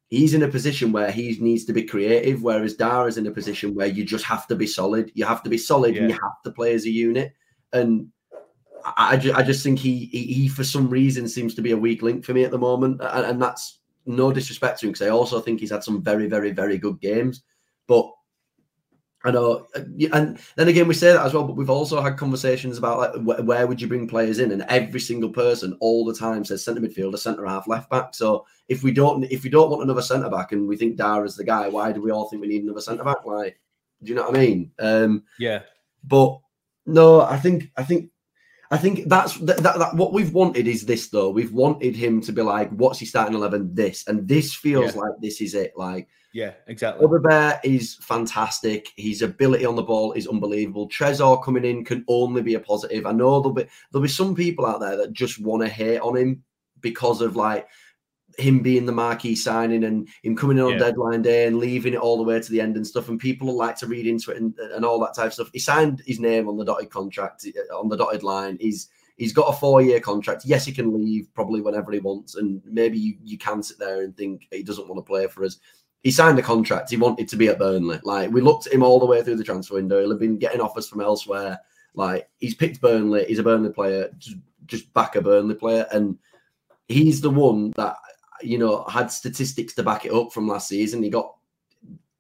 [0.10, 3.76] he's in a position where he needs to be creative, whereas Dara's in a position
[3.76, 5.12] where you just have to be solid.
[5.14, 6.02] You have to be solid yeah.
[6.02, 7.34] and you have to play as a unit.
[7.74, 8.08] And
[8.84, 11.72] I, I, just, I just think he, he, he, for some reason, seems to be
[11.72, 13.02] a weak link for me at the moment.
[13.02, 16.28] And, and that's no disrespect to him because I also think he's had some very,
[16.28, 17.44] very, very good games.
[17.88, 18.12] But
[19.26, 19.82] I know, uh,
[20.14, 23.40] and then again, we say that as well, but we've also had conversations about like
[23.42, 26.80] where would you bring players in, and every single person all the time says centre
[26.80, 28.16] midfielder, centre half, left back.
[28.16, 31.36] So if we don't, if we don't want another centre back, and we think Dara's
[31.36, 33.26] the guy, why do we all think we need another centre back?
[33.26, 33.60] Like,
[34.02, 34.72] do you know what I mean?
[34.80, 35.64] Um, yeah.
[36.06, 36.40] But
[36.86, 38.10] no, I think, I think,
[38.72, 41.30] I think that's that, that, that, What we've wanted is this though.
[41.30, 43.74] We've wanted him to be like, what's he starting eleven?
[43.74, 45.02] This and this feels yeah.
[45.02, 45.74] like this is it.
[45.76, 47.08] Like yeah, exactly.
[47.24, 48.90] Bear is fantastic.
[48.98, 50.88] His ability on the ball is unbelievable.
[50.88, 53.06] Trezor coming in can only be a positive.
[53.06, 56.00] I know there'll be there'll be some people out there that just want to hate
[56.00, 56.44] on him
[56.82, 57.68] because of like
[58.38, 60.78] him being the marquee signing and him coming in on yeah.
[60.78, 63.10] deadline day and leaving it all the way to the end and stuff.
[63.10, 65.50] And people like to read into it and, and all that type of stuff.
[65.52, 68.58] He signed his name on the dotted contract on the dotted line.
[68.62, 70.46] He's he's got a four year contract.
[70.46, 74.04] Yes, he can leave probably whenever he wants, and maybe you, you can sit there
[74.04, 75.58] and think he doesn't want to play for us
[76.04, 76.90] he signed a contract.
[76.90, 78.00] He wanted to be at Burnley.
[78.04, 80.08] Like we looked at him all the way through the transfer window.
[80.10, 81.60] Have been getting offers from elsewhere.
[81.94, 83.26] Like he's picked Burnley.
[83.26, 84.10] He's a Burnley player.
[84.18, 86.18] Just, just back a Burnley player, and
[86.88, 87.98] he's the one that
[88.42, 91.04] you know had statistics to back it up from last season.
[91.04, 91.36] He got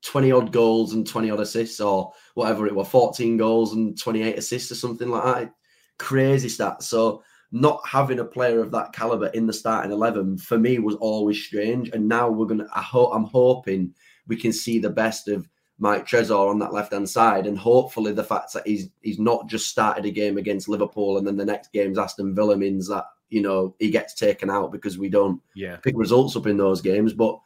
[0.01, 4.37] 20 odd goals and 20 odd assists, or whatever it was, 14 goals and 28
[4.37, 5.53] assists, or something like that.
[5.97, 6.83] Crazy stats.
[6.83, 10.95] So not having a player of that caliber in the starting 11 for me was
[10.95, 11.89] always strange.
[11.89, 13.93] And now we're going to, I hope, I'm hoping
[14.27, 17.47] we can see the best of Mike Trezor on that left hand side.
[17.47, 21.25] And hopefully the fact that he's, he's not just started a game against Liverpool and
[21.25, 24.97] then the next game's Aston Villa means that, you know, he gets taken out because
[24.97, 25.77] we don't yeah.
[25.77, 27.13] pick results up in those games.
[27.13, 27.39] But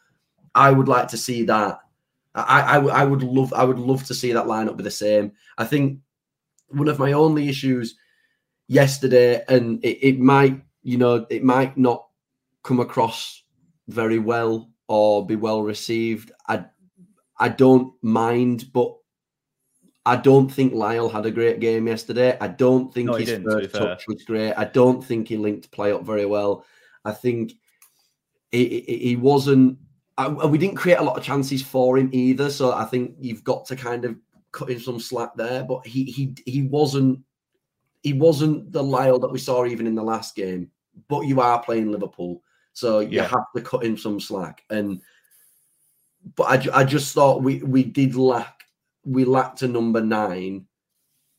[0.53, 1.79] I would like to see that.
[2.35, 5.33] I, I, I would love I would love to see that lineup be the same.
[5.57, 5.99] I think
[6.69, 7.95] one of my only issues
[8.67, 12.07] yesterday, and it, it might, you know, it might not
[12.63, 13.43] come across
[13.87, 16.31] very well or be well received.
[16.47, 16.65] I
[17.37, 18.95] I don't mind, but
[20.05, 22.37] I don't think Lyle had a great game yesterday.
[22.39, 24.53] I don't think no, his first touch was great.
[24.53, 26.65] I don't think he linked play up very well.
[27.05, 27.53] I think
[28.51, 29.77] he, he, he wasn't.
[30.17, 32.49] I, we didn't create a lot of chances for him either.
[32.49, 34.15] So I think you've got to kind of
[34.51, 35.63] cut him some slack there.
[35.63, 37.19] But he he he wasn't
[38.03, 40.69] he wasn't the Lyle that we saw even in the last game,
[41.07, 43.27] but you are playing Liverpool, so you yeah.
[43.27, 44.63] have to cut him some slack.
[44.69, 45.01] And
[46.35, 48.63] but I, I just thought we we did lack
[49.05, 50.65] we lacked a number nine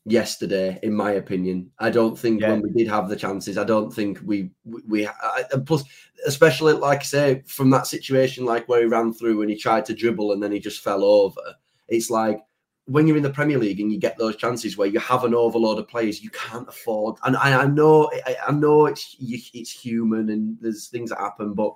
[0.05, 1.71] yesterday, in my opinion.
[1.79, 2.51] I don't think yeah.
[2.51, 5.83] when we did have the chances, I don't think we we, we I, and plus,
[6.25, 9.85] especially like I say, from that situation like where he ran through and he tried
[9.85, 11.41] to dribble and then he just fell over.
[11.87, 12.39] It's like
[12.85, 15.33] when you're in the Premier League and you get those chances where you have an
[15.33, 17.15] overload of players, you can't afford.
[17.23, 21.53] And I, I know, I, I, know it's it's human and there's things that happen,
[21.53, 21.75] but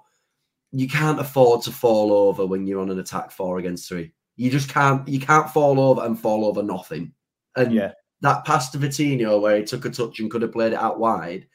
[0.71, 4.11] you can't afford to fall over when you're on an attack four against three.
[4.35, 5.07] You just can't.
[5.07, 7.11] You can't fall over and fall over nothing.
[7.55, 7.93] And yeah.
[8.21, 10.99] that pass to Vitinho where he took a touch and could have played it out
[10.99, 11.47] wide,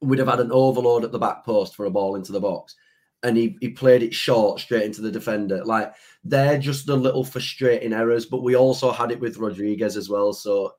[0.00, 2.74] would have had an overload at the back post for a ball into the box.
[3.22, 5.64] And he, he played it short straight into the defender.
[5.64, 10.08] Like they're just the little frustrating errors, but we also had it with Rodriguez as
[10.08, 10.32] well.
[10.32, 10.74] So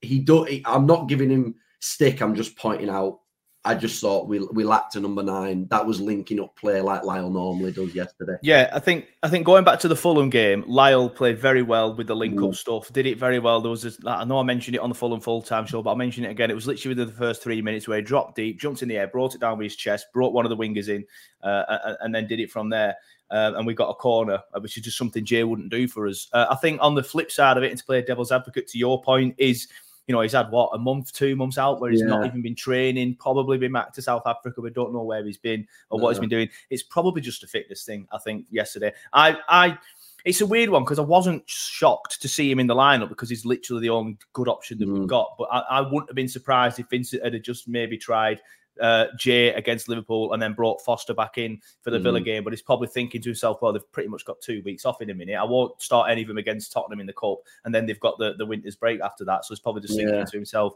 [0.00, 3.20] he do I'm not giving him stick, I'm just pointing out
[3.64, 7.04] I just thought we we lacked a number nine that was linking up play like
[7.04, 8.36] Lyle normally does yesterday.
[8.42, 11.94] Yeah, I think I think going back to the Fulham game, Lyle played very well
[11.94, 12.56] with the link up mm.
[12.56, 12.92] stuff.
[12.92, 13.60] Did it very well.
[13.60, 15.90] There was, a, I know I mentioned it on the Fulham full time show, but
[15.90, 16.50] I'll mention it again.
[16.50, 18.98] It was literally within the first three minutes where he dropped deep, jumped in the
[18.98, 21.04] air, brought it down with his chest, brought one of the wingers in,
[21.44, 22.96] uh, and then did it from there.
[23.30, 26.06] Uh, and we got a corner, uh, which is just something Jay wouldn't do for
[26.06, 26.28] us.
[26.32, 28.78] Uh, I think on the flip side of it, and to play devil's advocate to
[28.78, 29.68] your point, is
[30.06, 32.06] you know, he's had what a month, two months out where he's yeah.
[32.06, 34.60] not even been training, probably been back to South Africa.
[34.60, 36.48] We don't know where he's been or what he's been doing.
[36.70, 38.92] It's probably just a fitness thing, I think, yesterday.
[39.12, 39.78] I I
[40.24, 43.28] it's a weird one because I wasn't shocked to see him in the lineup because
[43.28, 44.98] he's literally the only good option that mm.
[44.98, 45.34] we've got.
[45.38, 48.40] But I, I, wouldn't have been surprised if Vincent had just maybe tried
[48.80, 52.02] uh, Jay against Liverpool and then brought Foster back in for the mm.
[52.02, 52.44] Villa game.
[52.44, 55.10] But he's probably thinking to himself, well, they've pretty much got two weeks off in
[55.10, 55.34] a minute.
[55.34, 57.38] I won't start any of them against Tottenham in the Cup.
[57.64, 59.44] And then they've got the, the winter's break after that.
[59.44, 60.24] So he's probably just thinking yeah.
[60.24, 60.74] to himself,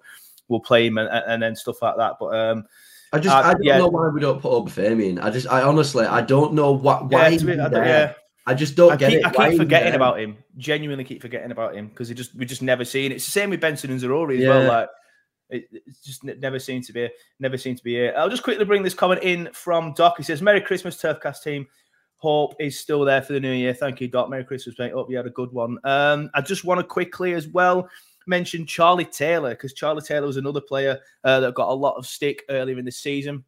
[0.49, 2.15] we'll play him and, and then stuff like that.
[2.21, 2.65] But um,
[3.13, 3.79] I just uh, I don't yeah.
[3.79, 7.29] know why we don't put Obafemi I just I honestly I don't know what why
[7.29, 8.13] yeah, I, yeah.
[8.47, 9.27] I just don't I get keep, it.
[9.27, 10.37] I keep forgetting about him.
[10.57, 13.17] Genuinely keep forgetting about him because he just we just never seen it.
[13.17, 14.69] It's the same with Benson and Zaroury as well.
[14.69, 14.89] Like
[15.51, 18.15] it, it's just never seemed to be never seemed to be it.
[18.17, 20.15] I'll just quickly bring this comment in from Doc.
[20.17, 21.67] He says, "Merry Christmas, Turfcast team.
[22.19, 23.75] Hope is still there for the new year.
[23.75, 24.31] Thank you, Doc.
[24.31, 24.93] Merry Christmas, mate.
[24.93, 25.79] Hope you had a good one.
[25.85, 27.89] Um, I just want to quickly as well
[28.27, 32.07] mention Charlie Taylor because Charlie Taylor was another player uh, that got a lot of
[32.07, 33.45] stick earlier in the season.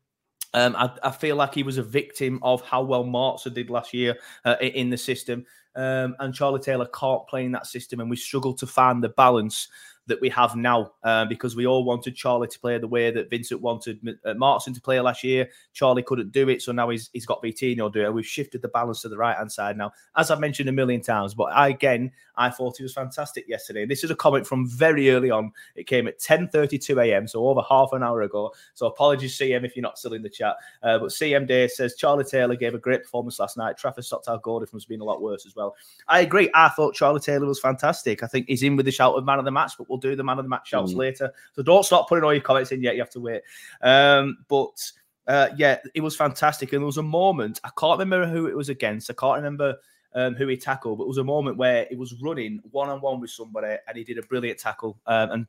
[0.54, 3.92] Um, I, I, feel like he was a victim of how well Maatsen did last
[3.92, 5.44] year uh, in the system.
[5.76, 9.10] Um, and Charlie Taylor can't play in that system, and we struggle to find the
[9.10, 9.68] balance
[10.08, 13.30] that we have now uh, because we all wanted Charlie to play the way that
[13.30, 15.48] Vincent wanted uh, Martin to play last year.
[15.72, 18.12] Charlie couldn't do it, so now he's he's got Vitinho do it.
[18.12, 21.00] We've shifted the balance to the right hand side now, as I've mentioned a million
[21.00, 21.34] times.
[21.34, 23.84] But I, again, I thought he was fantastic yesterday.
[23.86, 25.52] This is a comment from very early on.
[25.76, 28.52] It came at 10:32 a.m., so over half an hour ago.
[28.74, 30.56] So apologies, CM, if you're not still in the chat.
[30.82, 33.76] Uh, but CM Day says Charlie Taylor gave a great performance last night.
[33.76, 35.76] Trafford stopped our goal difference being a lot worse as well.
[36.06, 36.50] I agree.
[36.54, 38.22] I thought Charlie Taylor was fantastic.
[38.22, 40.16] I think he's in with the shout of man of the match, but we'll do
[40.16, 40.96] the man of the match shouts mm.
[40.96, 41.32] later.
[41.52, 42.94] So don't stop putting all your comments in yet.
[42.94, 43.42] You have to wait.
[43.82, 44.92] Um, but
[45.26, 46.72] uh, yeah, it was fantastic.
[46.72, 49.10] And there was a moment, I can't remember who it was against.
[49.10, 49.76] I can't remember
[50.14, 53.00] um, who he tackled, but it was a moment where he was running one on
[53.00, 55.46] one with somebody and he did a brilliant tackle um, and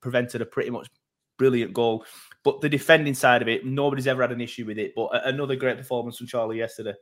[0.00, 0.88] prevented a pretty much
[1.38, 2.04] brilliant goal.
[2.42, 4.94] But the defending side of it, nobody's ever had an issue with it.
[4.94, 6.94] But another great performance from Charlie yesterday.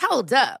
[0.00, 0.60] Hold up.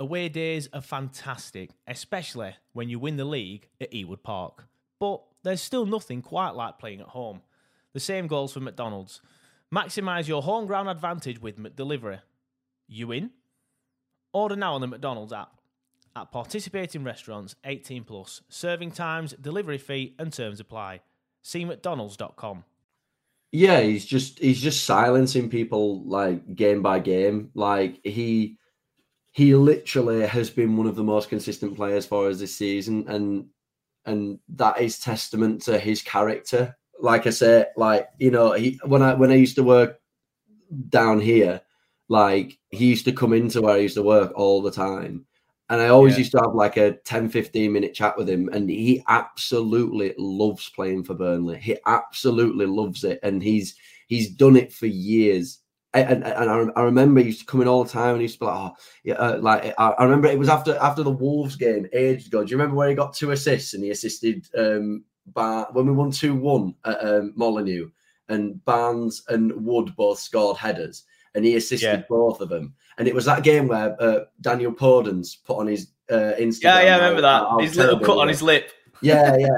[0.00, 4.64] Away days are fantastic, especially when you win the league at Ewood Park.
[4.98, 7.42] But there's still nothing quite like playing at home.
[7.92, 9.20] The same goals for McDonald's.
[9.70, 12.20] Maximise your home ground advantage with McDelivery.
[12.88, 13.30] You in?
[14.32, 15.60] Order now on the McDonald's app.
[16.16, 21.02] At participating restaurants, 18 plus, serving times, delivery fee, and terms apply.
[21.42, 22.64] See McDonald's.com.
[23.52, 27.50] Yeah, he's just he's just silencing people like game by game.
[27.54, 28.56] Like he
[29.32, 33.46] he literally has been one of the most consistent players for us this season, and
[34.06, 36.76] and that is testament to his character.
[36.98, 40.00] Like I say, like you know, he when I when I used to work
[40.88, 41.60] down here,
[42.08, 45.26] like he used to come into where I used to work all the time.
[45.68, 46.18] And I always yeah.
[46.18, 48.48] used to have like a 10, 15 minute chat with him.
[48.52, 51.58] And he absolutely loves playing for Burnley.
[51.58, 53.20] He absolutely loves it.
[53.22, 53.76] And he's
[54.08, 55.59] he's done it for years
[55.92, 58.24] and, and I, I, remember he used to come in all the time and he
[58.24, 61.02] used to be like, oh, yeah, uh, like I, I, remember it was after after
[61.02, 62.44] the Wolves game ages ago.
[62.44, 65.92] Do you remember where he got two assists and he assisted um Bar- when we
[65.92, 67.90] won two one at um, Molyneux
[68.28, 72.02] and Barnes and Wood both scored headers and he assisted yeah.
[72.08, 72.74] both of them.
[72.98, 76.62] And it was that game where uh, Daniel Podence put on his uh, Instagram.
[76.64, 77.60] Yeah, yeah, I remember that.
[77.60, 78.70] His little cut on his lip.
[79.02, 79.48] Yeah, yeah.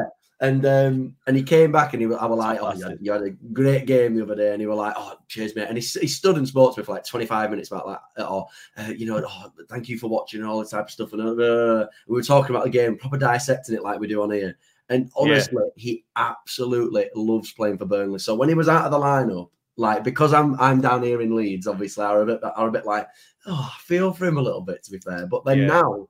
[0.42, 3.12] And um, and he came back and he, I was like, oh, you had, you
[3.12, 4.50] had, a great game the other day.
[4.50, 5.68] And he was like, oh, cheers, mate.
[5.68, 8.26] And he, he stood and spoke to me for like 25 minutes about that.
[8.28, 11.12] Or, uh, you know, oh, thank you for watching and all this type of stuff.
[11.12, 14.32] And uh, we were talking about the game, proper dissecting it like we do on
[14.32, 14.58] here.
[14.88, 15.82] And honestly, yeah.
[15.82, 18.18] he absolutely loves playing for Burnley.
[18.18, 21.36] So when he was out of the lineup, like because I'm I'm down here in
[21.36, 23.06] Leeds, obviously, I'm a bit I'm a bit like,
[23.46, 25.26] oh, I feel for him a little bit to be fair.
[25.26, 25.66] But then yeah.
[25.68, 26.08] now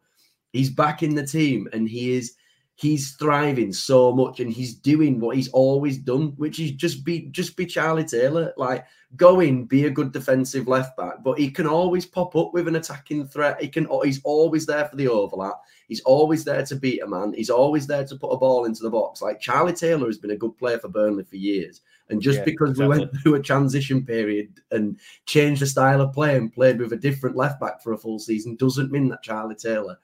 [0.55, 2.35] he's back in the team and he is
[2.83, 7.29] he's thriving so much and he's doing what he's always done, which is just be
[7.31, 8.53] just be Charlie Taylor.
[8.57, 12.53] Like go in, be a good defensive left back, but he can always pop up
[12.53, 13.63] with an attacking threat.
[13.63, 15.61] He can he's always there for the overlap.
[15.87, 17.33] He's always there to beat a man.
[17.35, 19.23] He's always there to put a ball into the box.
[19.23, 21.83] Like Charlie Taylor has been a good player for Burnley for years.
[22.09, 22.99] And just yeah, because exactly.
[22.99, 26.93] we went through a transition period and changed the style of play and played with
[26.93, 29.99] a different left back for a full season doesn't mean that Charlie Taylor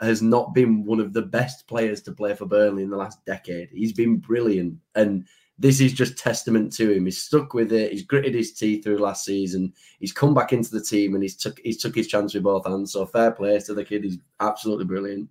[0.00, 3.24] has not been one of the best players to play for Burnley in the last
[3.24, 3.68] decade.
[3.70, 4.76] He's been brilliant.
[4.94, 5.26] And
[5.58, 7.04] this is just testament to him.
[7.04, 7.90] He's stuck with it.
[7.90, 9.72] He's gritted his teeth through last season.
[9.98, 12.66] He's come back into the team and he's took he's took his chance with both
[12.66, 12.92] hands.
[12.92, 14.04] So fair play to the kid.
[14.04, 15.28] He's absolutely brilliant.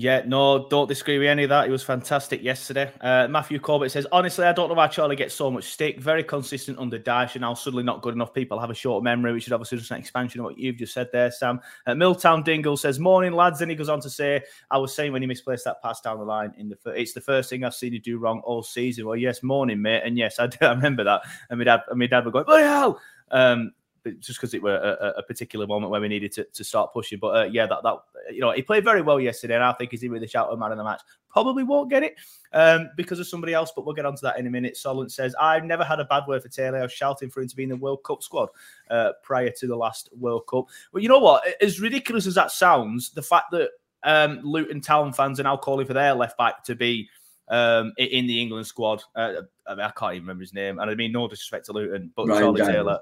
[0.00, 1.66] Yeah, no, don't disagree with any of that.
[1.66, 2.90] He was fantastic yesterday.
[3.02, 6.00] Uh, Matthew Corbett says, honestly, I don't know why Charlie gets so much stick.
[6.00, 8.32] Very consistent under Dyche, and now suddenly not good enough.
[8.32, 10.94] People have a short memory, which is obviously just an expansion of what you've just
[10.94, 11.60] said there, Sam.
[11.86, 13.60] Uh, Milltown Dingle says, morning, lads.
[13.60, 14.40] And he goes on to say,
[14.70, 17.20] I was saying when he misplaced that pass down the line, in the it's the
[17.20, 19.04] first thing I've seen you do wrong all season.
[19.04, 20.00] Well, yes, morning, mate.
[20.02, 21.20] And yes, I, do, I remember that.
[21.50, 22.98] And my dad, and my dad would go, bloody hell.
[23.30, 23.72] Um,
[24.20, 27.18] just because it were a, a, particular moment where we needed to, to start pushing.
[27.18, 27.96] But uh, yeah, that that
[28.32, 30.48] you know he played very well yesterday, and I think he's in with the shout
[30.48, 31.02] of man of the match.
[31.28, 32.14] Probably won't get it
[32.52, 34.76] um, because of somebody else, but we'll get onto that in a minute.
[34.76, 36.78] Solent says I've never had a bad word for Taylor.
[36.78, 38.48] I was shouting for him to be in the World Cup squad
[38.90, 40.66] uh, prior to the last World Cup.
[40.92, 41.44] But you know what?
[41.62, 43.70] As ridiculous as that sounds, the fact that
[44.02, 47.08] um, Luton Town fans are now calling for their left back to be
[47.48, 49.02] um, in the England squad.
[49.14, 51.72] Uh, I, mean, I, can't even remember his name, and I mean no disrespect to
[51.72, 52.98] Luton, but Ryan Charlie Taylor.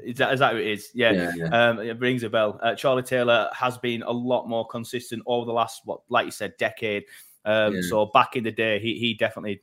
[0.00, 0.90] Is that, is that who it is?
[0.94, 1.68] Yeah, yeah, yeah.
[1.68, 2.58] Um, it rings a bell.
[2.62, 6.32] Uh, Charlie Taylor has been a lot more consistent over the last, what, like you
[6.32, 7.04] said, decade.
[7.44, 7.80] Um, yeah.
[7.88, 9.62] So back in the day, he he definitely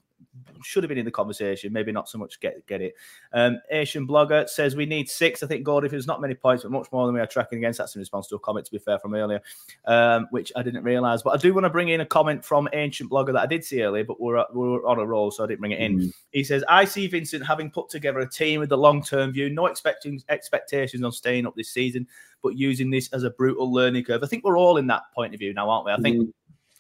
[0.63, 1.73] should have been in the conversation.
[1.73, 2.95] Maybe not so much get get it.
[3.33, 5.43] Um, Asian blogger says we need six.
[5.43, 7.57] I think Gordy, if it's not many points, but much more than we are tracking
[7.59, 7.77] against.
[7.79, 9.41] That's in response to a comment, to be fair, from earlier,
[9.85, 11.21] um, which I didn't realise.
[11.21, 13.63] But I do want to bring in a comment from Ancient blogger that I did
[13.63, 15.99] see earlier, but we're we're on a roll, so I didn't bring it in.
[15.99, 16.13] Mm.
[16.31, 19.49] He says, "I see Vincent having put together a team with a long term view,
[19.49, 22.07] no expecting expectations on staying up this season."
[22.43, 24.23] But using this as a brutal learning curve.
[24.23, 25.91] I think we're all in that point of view now, aren't we?
[25.91, 26.33] I think mm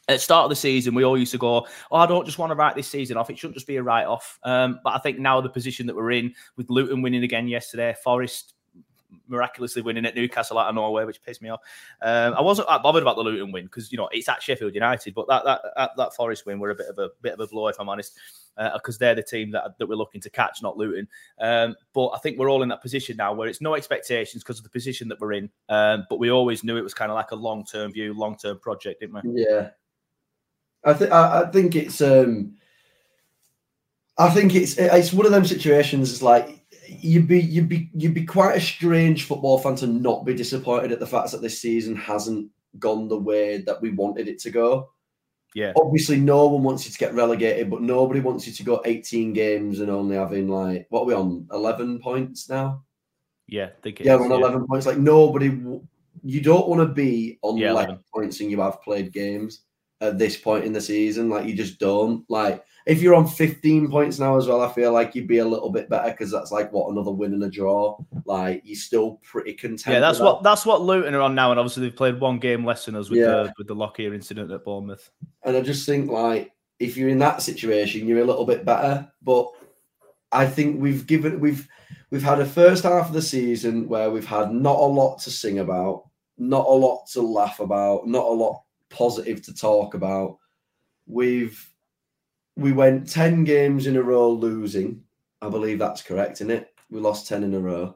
[0.07, 2.37] at the start of the season, we all used to go, "Oh, I don't just
[2.37, 3.29] want to write this season off.
[3.29, 5.95] It shouldn't just be a write off." Um, but I think now the position that
[5.95, 8.53] we're in, with Luton winning again yesterday, Forest
[9.27, 11.61] miraculously winning at Newcastle out of Norway, which pissed me off.
[12.01, 14.75] Um, I wasn't that bothered about the Luton win because you know it's at Sheffield
[14.75, 17.39] United, but that that that, that Forest win were a bit of a bit of
[17.39, 18.17] a blow, if I'm honest,
[18.73, 21.07] because uh, they're the team that that we're looking to catch, not Luton.
[21.39, 24.57] Um, but I think we're all in that position now where it's no expectations because
[24.57, 25.49] of the position that we're in.
[25.69, 28.37] Um, but we always knew it was kind of like a long term view, long
[28.37, 29.43] term project, didn't we?
[29.43, 29.69] Yeah,
[30.83, 32.53] I think I think it's um,
[34.17, 36.11] I think it's it's one of them situations.
[36.11, 40.25] It's like you'd be you'd be you'd be quite a strange football fan to not
[40.25, 44.27] be disappointed at the fact that this season hasn't gone the way that we wanted
[44.27, 44.89] it to go.
[45.53, 45.73] Yeah.
[45.75, 49.33] Obviously, no one wants you to get relegated, but nobody wants you to go 18
[49.33, 52.83] games and only having like what are we on 11 points now?
[53.47, 54.65] Yeah, I think yeah, on 11 yeah.
[54.67, 54.85] points.
[54.85, 55.47] Like nobody,
[56.23, 59.63] you don't want to be on yeah, 11 points and you have played games
[60.01, 61.29] at this point in the season.
[61.29, 62.29] Like you just don't.
[62.29, 65.45] Like if you're on 15 points now as well, I feel like you'd be a
[65.45, 67.97] little bit better because that's like what another win and a draw.
[68.25, 69.93] Like you're still pretty content.
[69.93, 70.49] Yeah, that's what that.
[70.49, 73.09] that's what Luton are on now, and obviously they've played one game less than us
[73.09, 73.25] with yeah.
[73.27, 75.09] the with the Lockyer incident at Bournemouth.
[75.43, 79.09] And I just think like if you're in that situation, you're a little bit better.
[79.21, 79.47] But
[80.31, 81.67] I think we've given we've
[82.09, 85.29] we've had a first half of the season where we've had not a lot to
[85.29, 90.37] sing about, not a lot to laugh about, not a lot positive to talk about.
[91.07, 91.67] We've
[92.55, 95.03] we went 10 games in a row losing.
[95.41, 96.73] I believe that's correct, isn't it?
[96.89, 97.95] We lost 10 in a row.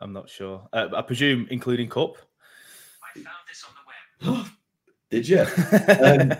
[0.00, 0.66] I'm not sure.
[0.72, 2.16] Uh, I presume including Cup.
[3.02, 4.46] I found this on the web.
[5.10, 5.46] Did you?
[6.08, 6.32] um,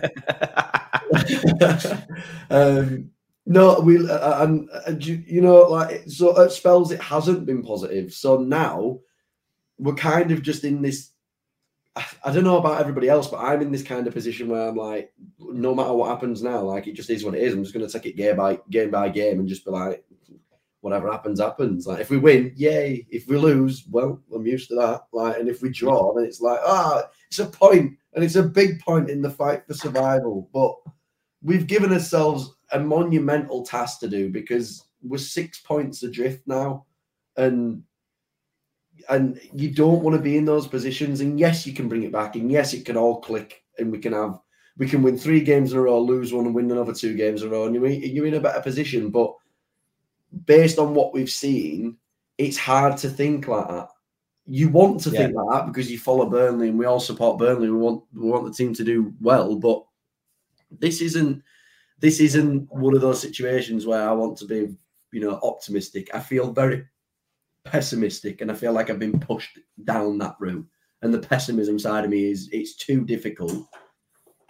[2.49, 3.11] um,
[3.45, 8.13] no, we uh, and uh, you know, like so at spells it hasn't been positive.
[8.13, 8.99] So now
[9.79, 11.11] we're kind of just in this
[12.23, 14.75] I don't know about everybody else, but I'm in this kind of position where I'm
[14.75, 17.53] like, no matter what happens now, like it just is what it is.
[17.53, 20.03] I'm just going to take it game by game by game and just be like,
[20.81, 21.87] whatever happens, happens.
[21.87, 23.05] Like if we win, yay.
[23.09, 25.01] If we lose, well, I'm used to that.
[25.11, 28.43] Like, and if we draw, then it's like, ah, it's a point, and it's a
[28.43, 30.49] big point in the fight for survival.
[30.53, 30.75] But
[31.41, 36.85] we've given ourselves a monumental task to do because we're six points adrift now,
[37.37, 37.83] and
[39.09, 41.21] and you don't want to be in those positions.
[41.21, 43.99] And yes, you can bring it back, and yes, it can all click, and we
[43.99, 44.39] can have
[44.77, 47.41] we can win three games in a row, lose one, and win another two games
[47.41, 49.09] in a row, and you're, you're in a better position.
[49.09, 49.33] But
[50.45, 51.97] based on what we've seen,
[52.37, 53.89] it's hard to think like that.
[54.45, 55.23] You want to Yeah.
[55.23, 57.69] think like that because you follow Burnley, and we all support Burnley.
[57.69, 59.83] We want we want the team to do well, but
[60.79, 61.41] this isn't
[61.99, 64.75] this isn't one of those situations where I want to be,
[65.11, 66.13] you know, optimistic.
[66.13, 66.85] I feel very
[67.71, 70.65] pessimistic, and I feel like I've been pushed down that route.
[71.01, 73.67] And the pessimism side of me is it's too difficult.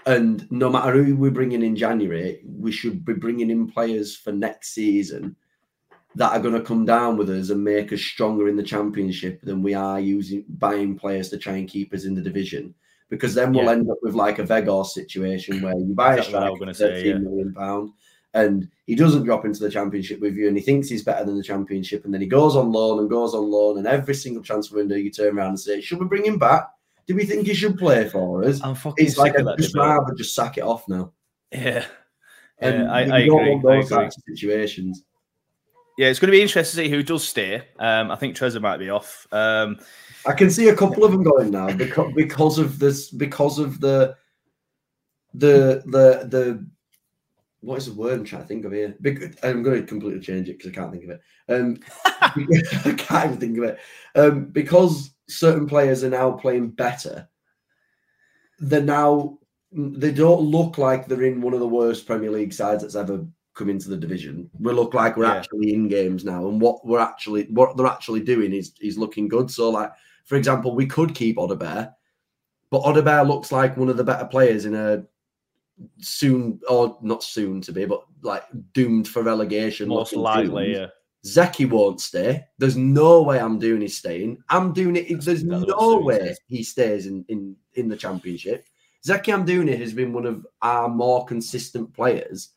[0.05, 4.31] And no matter who we're bringing in January, we should be bringing in players for
[4.31, 5.35] next season
[6.15, 9.41] that are going to come down with us and make us stronger in the championship
[9.41, 12.73] than we are using buying players to try and keep us in the division.
[13.09, 13.71] Because then we'll Yeah.
[13.73, 16.71] end up with like a Vegas situation where you buy Exactly what I a striker
[16.71, 17.17] for say, 13 yeah.
[17.17, 17.91] million pound
[18.37, 21.37] and he doesn't drop into the championship with you and he thinks he's better than
[21.37, 24.43] the championship and then he goes on loan and goes on loan and every single
[24.43, 26.67] transfer window you turn around and say, should we bring him back?
[27.07, 28.61] Do we think he should play for us?
[28.63, 29.87] I'm fucking It's like I'd just debate.
[29.87, 31.11] rather just sack it off now.
[31.51, 31.85] Yeah.
[32.59, 33.49] And Yeah, I, you I don't agree.
[33.55, 34.03] want I those agree.
[34.03, 35.03] types of situations.
[35.97, 37.55] Yeah, it's going to be interesting to see who does stay.
[37.79, 39.25] Um, I think Trésor might be off.
[39.31, 39.79] Um,
[40.27, 43.79] I can see a couple of them going now because because of this because of
[43.79, 44.15] the
[45.33, 46.67] the the the
[47.61, 48.95] what is the word I'm trying to think of here?
[49.43, 51.21] I'm going to completely change it because I can't think of it.
[51.49, 51.79] Um,
[52.85, 53.79] I can't even think of it.
[54.15, 57.27] Um, because certain players are now playing better.
[58.59, 59.37] They're now
[59.71, 63.25] they don't look like they're in one of the worst Premier League sides that's ever
[63.53, 64.49] come into the division.
[64.59, 65.33] We look like we're Yeah.
[65.33, 69.27] actually in games now, and what we're actually what they're actually doing is is looking
[69.27, 69.51] good.
[69.51, 69.91] So, like
[70.25, 71.93] for example, we could keep Odobert,
[72.69, 75.03] but Odobert looks like one of the better players in a
[75.99, 79.89] soon or not soon to be, but like doomed for relegation.
[79.89, 80.75] Most likely, team.
[80.75, 80.87] yeah.
[81.25, 82.45] Zeki won't stay.
[82.57, 84.41] There's no way I'm doing his staying.
[84.49, 85.21] I'm doing it.
[85.23, 88.67] There's no way he stays in, in, in the championship.
[89.05, 92.49] Zeki I'm doing it has been one of our more consistent players.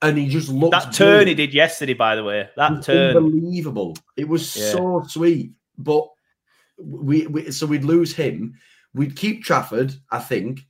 [0.00, 1.28] And he just looks that turn good.
[1.28, 3.16] he did yesterday, by the way, that turn.
[3.16, 3.96] unbelievable.
[4.16, 4.72] It was Yeah.
[4.72, 5.52] so sweet.
[5.78, 6.08] But
[6.78, 8.54] we, we so we'd lose him.
[8.94, 10.60] We'd keep Trafford, I think.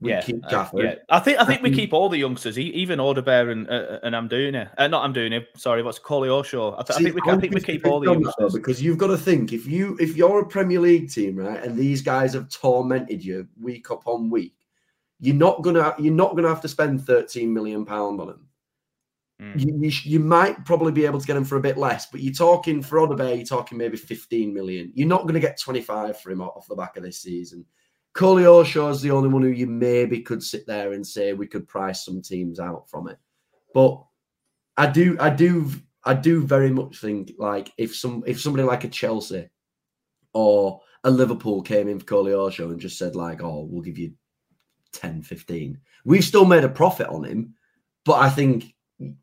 [0.00, 0.94] We'd Yeah, keep uh, yeah.
[1.08, 4.28] I think I think we keep all the youngsters, even Odobert and uh, and I'm
[4.28, 4.68] doing it.
[4.78, 5.48] Uh, not I'm doing it.
[5.56, 6.74] Sorry, what's Koleosho?
[6.78, 8.54] I, th- I think we I I'm think we keep all the that, though, youngsters.
[8.54, 11.76] because you've got to think if you if you're a Premier League team, right, and
[11.76, 14.54] these guys have tormented you week upon week,
[15.18, 18.48] you're not gonna you're not gonna have to spend 13 million pound on them.
[19.42, 19.60] Mm.
[19.60, 22.06] You, you, sh- you might probably be able to get them for a bit less,
[22.06, 24.90] but you're talking for Odobert, you're talking maybe 15 million.
[24.94, 27.64] You're not going to get 25 for him off the back of this season.
[28.18, 31.68] Koleosho is the only one who you maybe could sit there and say we could
[31.68, 33.16] price some teams out from it.
[33.72, 34.02] But
[34.76, 35.70] I do, I do,
[36.02, 39.48] I do very much think like if some if somebody like a Chelsea
[40.32, 44.12] or a Liverpool came in for Koleosho and just said like, oh, we'll give you
[44.94, 45.78] 10, 15.
[46.04, 47.54] We've still made a profit on him,
[48.04, 48.74] but I think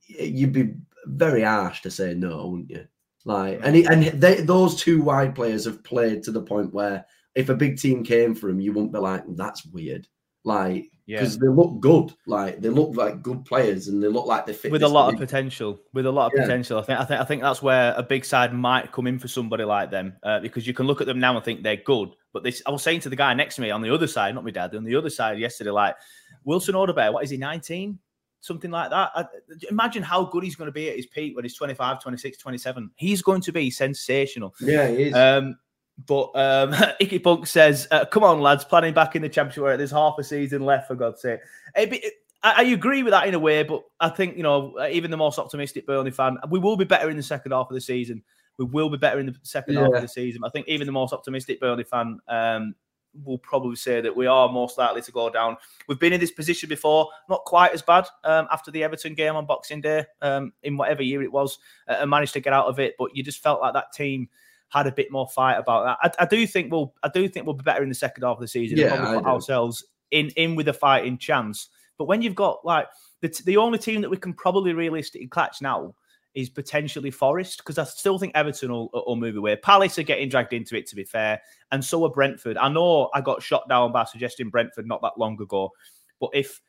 [0.07, 0.73] you'd be
[1.03, 2.87] very harsh to say no, wouldn't you?
[3.25, 7.05] Like, and he, and they, those two wide players have played to the point where
[7.35, 10.07] if a big team came for him, you wouldn't be like, that's weird.
[10.43, 11.19] Like, Yeah.
[11.19, 12.13] because they look good.
[12.27, 15.13] Like, they look like good players and they look like they fit with a lot
[15.13, 15.79] of potential.
[15.93, 16.45] With a lot of Yeah.
[16.45, 16.99] potential, I think.
[16.99, 17.21] I think.
[17.21, 20.39] I think that's where a big side might come in for somebody like them uh,
[20.39, 22.09] because you can look at them now and think they're good.
[22.31, 24.33] But this, I was saying to the guy next to me on the other side,
[24.35, 25.95] not my dad, on the other side yesterday, like
[26.43, 27.97] Wilson Odobert, what is he, 19?
[28.41, 29.11] Something like that.
[29.15, 29.25] I,
[29.71, 32.91] imagine how good he's going to be at his peak when he's 25, 26, 27.
[32.95, 34.53] He's going to be sensational.
[34.61, 35.13] Yeah, he is.
[35.15, 35.57] Um,
[36.07, 39.63] but um, Icky Punk says, uh, "Come on, lads, planning back in the championship.
[39.63, 41.39] where There's half a season left, for God's sake."
[41.75, 42.11] It'd be-
[42.43, 45.17] I, I agree with that in a way, but I think you know, even the
[45.17, 48.23] most optimistic Burnley fan, we will be better in the second half of the season.
[48.57, 50.43] We will be better in the second half of the season.
[50.45, 52.75] I think even the most optimistic Burnley fan um,
[53.23, 55.57] will probably say that we are most likely to go down.
[55.87, 59.35] We've been in this position before, not quite as bad um, after the Everton game
[59.35, 62.67] on Boxing Day um, in whatever year it was, uh, and managed to get out
[62.67, 62.95] of it.
[62.97, 64.29] But you just felt like that team
[64.75, 66.15] had a bit more fight about that.
[66.19, 68.37] I, I do think we'll, I do think we'll be better in the second half
[68.37, 68.77] of the season.
[68.77, 71.69] Yeah, probably put ourselves in in with a fighting chance.
[71.97, 72.87] But when you've got like
[73.21, 75.95] the t- the only team that we can probably realistically catch now
[76.33, 79.55] is potentially Forest because I still think Everton will, will move away.
[79.55, 82.57] Palace are getting dragged into it, to be fair, and so are Brentford.
[82.57, 85.71] I know I got shot down by suggesting Brentford not that long ago,
[86.19, 86.61] but if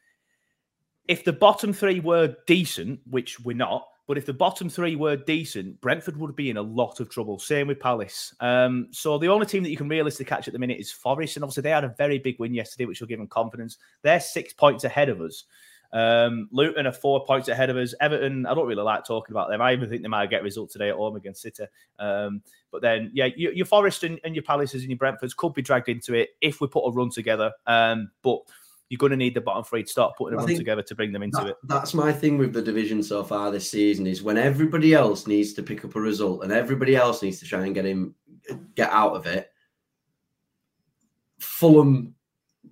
[1.09, 5.17] if the bottom three were decent, which we're not, but if the bottom three were
[5.17, 7.39] decent, Brentford would be in a lot of trouble.
[7.39, 8.35] Same with Palace.
[8.41, 11.37] Um, so the only team that you can realistically catch at the minute is Forest,
[11.37, 13.79] and obviously they had a very big win yesterday, which will give them confidence.
[14.03, 15.45] They're six points ahead of us.
[15.93, 17.95] Um, Luton are four points ahead of us.
[18.01, 19.63] Everton, I don't really like talking about them.
[19.63, 21.65] I even think they might get a result today at home against City.
[21.99, 25.55] Um, but then, yeah, your, your Forest and, and your Palaces and your Brentfords could
[25.55, 27.53] be dragged into it if we put a run together.
[27.67, 28.41] Um, but
[28.89, 31.23] you're going to need the bottom three to start putting them together to bring them
[31.23, 31.57] into That- it.
[31.65, 35.53] That's my thing with the division so far this season is when everybody else needs
[35.55, 38.15] to pick up a result and everybody else needs to try and get him
[38.77, 39.51] get out of it.
[41.41, 42.15] Fulham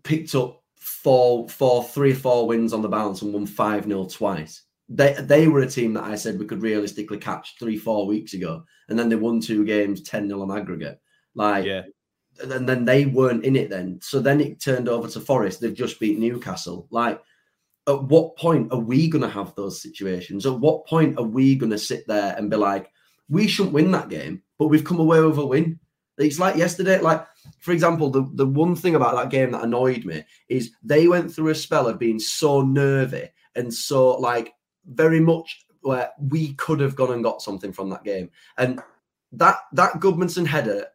[0.04, 4.62] picked up four, four, three, four wins on the bounce and won five 0 twice.
[4.88, 8.34] They they were a team that I said we could realistically catch three, four weeks
[8.34, 11.00] ago, and then they won two games, ten 0 on aggregate.
[11.34, 11.82] Like, Yeah.
[12.42, 14.00] And then they weren't in it then.
[14.02, 15.60] So then it turned over to Forest.
[15.60, 16.88] They've just beat Newcastle.
[16.90, 17.22] Like,
[17.86, 20.46] at what point are we going to have those situations?
[20.46, 22.90] At what point are we going to sit there and be like,
[23.28, 25.78] we shouldn't win that game, but we've come away with a win?
[26.18, 27.00] It's like yesterday.
[27.00, 27.26] Like,
[27.60, 31.32] for example, the, the one thing about that game that annoyed me is they went
[31.32, 34.54] through a spell of being so nervy and so like
[34.86, 38.30] very much where we could have gone and got something from that game.
[38.56, 38.80] And
[39.32, 40.86] that that Gudmundsson header,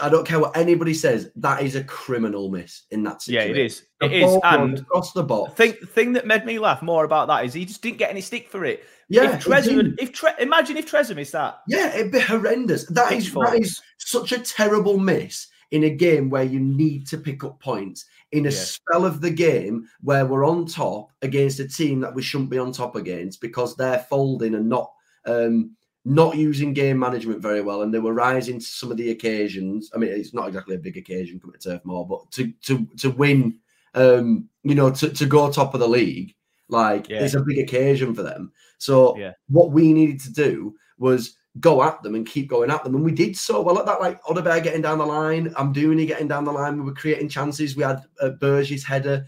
[0.00, 3.54] I don't care what anybody says, that is a criminal miss in that situation.
[3.54, 3.82] Yeah, it is.
[4.00, 4.40] The It is.
[4.42, 5.54] And across the box.
[5.54, 8.20] thing thing that made me laugh more about that is he just didn't get any
[8.20, 8.84] stick for it.
[9.08, 11.60] Yeah, if Trésor, if Tre- imagine if Trésor missed that.
[11.68, 12.86] Yeah, it'd be horrendous.
[12.86, 17.18] That is, that is such a terrible miss in a game where you need to
[17.18, 18.54] pick up points in a Yeah.
[18.56, 22.58] spell of the game where we're on top against a team that we shouldn't be
[22.58, 24.90] on top against because they're folding and not
[25.26, 29.10] um, not using game management very well, and they were rising to some of the
[29.10, 29.90] occasions.
[29.94, 32.86] I mean, it's not exactly a big occasion coming to Turf Moor, but to to
[32.98, 33.58] to win,
[33.94, 36.34] um, you know, to, to go top of the league,
[36.68, 37.22] like Yeah.
[37.24, 38.52] it's a big occasion for them.
[38.78, 39.32] So Yeah.
[39.48, 42.94] what we needed to do was go at them and keep going at them.
[42.94, 46.26] And we did so well at that, like Odobert getting down the line, it getting
[46.28, 46.78] down the line.
[46.78, 47.76] We were creating chances.
[47.76, 49.26] We had uh, Berge's header.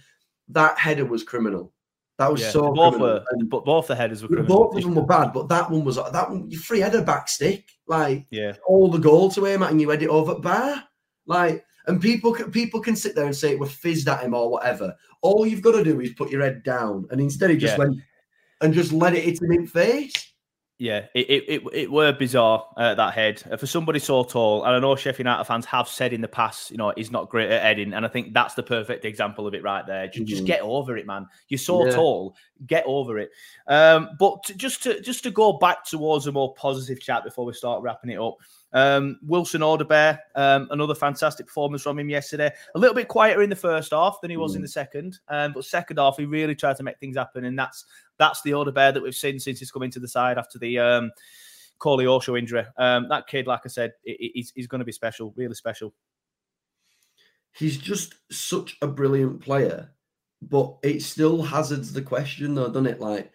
[0.49, 1.74] That header was criminal.
[2.19, 5.05] That was Yeah, so both were, but both the headers were both of them were
[5.05, 6.49] bad, but that one was that one.
[6.49, 10.03] You free header back stick, like Yeah, all the goal to at, and you head
[10.03, 10.85] it over bar,
[11.27, 11.65] like.
[11.87, 14.49] And people can people can sit there and say it was fizzed at him or
[14.49, 14.97] whatever.
[15.21, 17.85] All you've got to do is put your head down, and instead he just Yeah.
[17.85, 17.97] went
[18.63, 20.15] and just let it hit him in face.
[20.79, 21.07] Yeah.
[21.15, 24.65] It it, it, it were bizarre uh, that head uh, for somebody so tall.
[24.65, 27.29] And I know Sheffield United fans have said in the past, you know, he's not
[27.29, 30.09] great at heading, and I think that's the perfect example of it right there.
[30.09, 30.47] Just, just Mhm.
[30.47, 31.27] get over it, man.
[31.49, 31.95] You're so Yeah.
[31.95, 33.31] tall, get over it.
[33.67, 37.45] Um, but to, just to just to go back towards a more positive chat before
[37.47, 38.37] we start wrapping it up.
[38.75, 42.53] Um, Wilson Odobert, um, another fantastic performance from him yesterday.
[42.75, 45.53] A little bit quieter in the first half than he was in the second, um,
[45.53, 47.85] but second half he really tried to make things happen, and that's
[48.19, 51.11] that's the Odobert that we've seen since he's come into the side after the um,
[51.79, 52.65] Koleosho injury.
[52.77, 55.95] Um, that kid, like I said, he's, he's going to be special, really special.
[57.55, 59.91] he's just such a brilliant player,
[60.43, 63.01] but it still hazards the question though, doesn't it?
[63.01, 63.33] Like,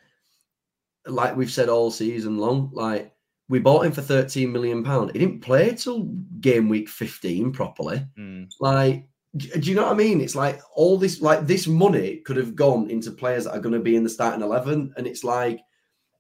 [1.08, 3.14] like we've said all season long, like
[3.50, 5.12] we bought him for 13 million pound.
[5.12, 6.04] He didn't play till
[6.40, 8.06] game week 15 properly.
[8.18, 8.50] Mm.
[8.60, 10.22] Like, do you know what I mean?
[10.22, 13.74] It's like all this, like this money could have gone into players that are going
[13.74, 14.94] to be in the starting 11.
[14.96, 15.60] And it's like,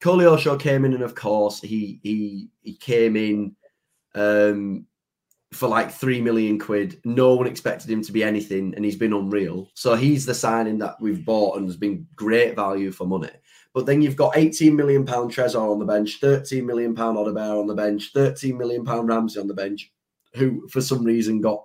[0.01, 3.55] Koleosho came in, and of course he he he came in
[4.15, 4.85] um
[5.51, 7.01] for like three million quid.
[7.05, 9.69] No one expected him to be anything, and he's been unreal.
[9.73, 13.29] So he's the signing that we've bought and has been great value for money.
[13.73, 17.59] But then you've got 18 million pound Trésor on the bench, 13 million pound Odobert
[17.59, 19.91] on the bench, 13 million pound Ramsey on the bench,
[20.33, 21.63] who for some reason got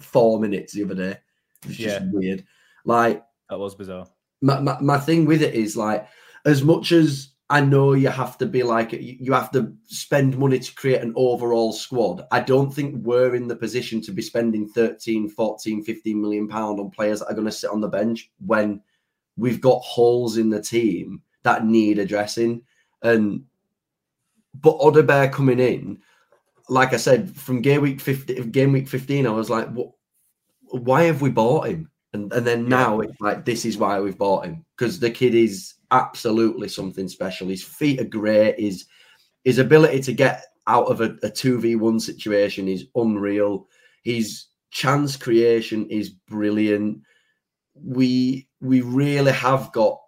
[0.00, 1.18] four minutes the other day.
[1.64, 2.44] It's just weird.
[2.84, 4.06] Like That was bizarre.
[4.42, 6.06] my, my, my thing with it is like
[6.44, 10.58] as much as I know you have to be like you have to spend money
[10.58, 12.26] to create an overall squad.
[12.32, 16.80] I don't think we're in the position to be spending 13, 14, 15 million pound
[16.80, 18.80] on players that are going to sit on the bench when
[19.36, 22.62] we've got holes in the team that need addressing.
[23.02, 23.44] And
[24.54, 25.98] but Odobert coming in,
[26.68, 29.92] like I said, from game week 15, game week 15, I was like, what
[30.70, 31.90] why have we bought him?
[32.16, 35.34] And and then now it's like this is why we've bought him because the kid
[35.34, 37.48] is absolutely something special.
[37.48, 38.58] His feet are great.
[38.58, 38.86] His
[39.44, 43.68] his ability to get out of a two v one situation is unreal.
[44.02, 47.02] His chance creation is brilliant.
[47.74, 50.00] We we really have got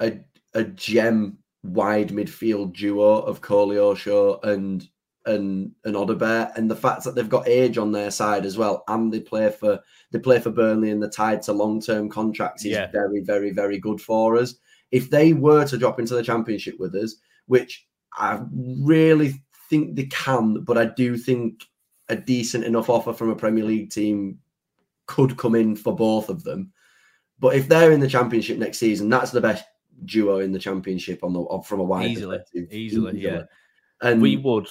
[0.00, 0.20] a
[0.54, 4.88] a gem wide midfield duo of Colio and
[5.26, 8.84] and and Odobert, and the fact that they've got age on their side as well,
[8.88, 9.78] and they play for
[10.12, 12.90] they play for Burnley and they're tied to long term contracts is Yeah.
[12.90, 14.54] very very very good for us.
[14.90, 17.16] If they were to drop into the championship with us,
[17.46, 19.34] which I really
[19.68, 21.64] think they can, but I do think
[22.08, 24.38] a decent enough offer from a Premier League team
[25.06, 26.72] could come in for both of them.
[27.38, 29.64] But if they're in the championship next season, that's the best
[30.06, 32.72] duo in the championship on the from a wide Easily, perspective.
[32.72, 33.42] easily, yeah.
[34.02, 34.66] And we would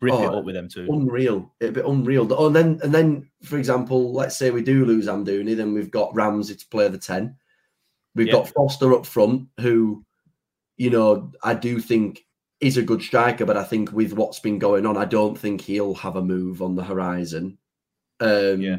[0.00, 0.86] rip it Oh, up with them too.
[0.90, 1.52] unreal.
[1.60, 2.30] It'd be unreal.
[2.32, 5.90] Oh, and then and then, for example, let's say we do lose Amdouni, then we've
[5.90, 7.36] got Ramsey to play the ten.
[8.14, 8.34] We've Yeah.
[8.34, 10.04] got Foster up front, who,
[10.76, 12.24] you know, I do think
[12.60, 15.60] is a good striker, but I think with what's been going on, I don't think
[15.60, 17.58] he'll have a move on the horizon.
[18.20, 18.78] Um, Yeah.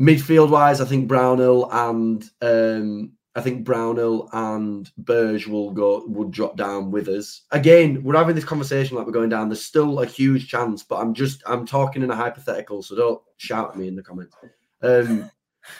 [0.00, 6.32] Midfield wise, I think Brownhill and um, I think Brownhill and Berge will go would
[6.32, 7.42] drop down with us.
[7.52, 9.48] Again, we're having this conversation like we're going down.
[9.48, 13.22] There's still a huge chance, but I'm just I'm talking in a hypothetical, so don't
[13.36, 14.34] shout at me in the comments.
[14.82, 15.30] Um,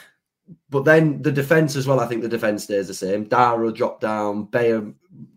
[0.69, 1.99] but then the defense as well.
[1.99, 3.25] I think the defense stays the same.
[3.25, 4.45] Dara drop down.
[4.45, 4.81] Beyer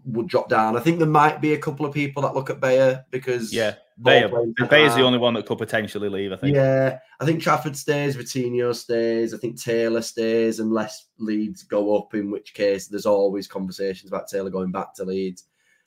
[0.04, 0.76] would drop down.
[0.76, 3.74] I think there might be a couple of people that look at Beyer because Yeah,
[4.02, 6.32] playing centre the only one that could potentially leave.
[6.32, 6.54] I think.
[6.54, 12.14] Yeah, I think Trafford stays, Vitinho stays, I think Taylor stays, unless Leeds go up,
[12.14, 15.44] in which case there's always conversations about Taylor going back to Leeds.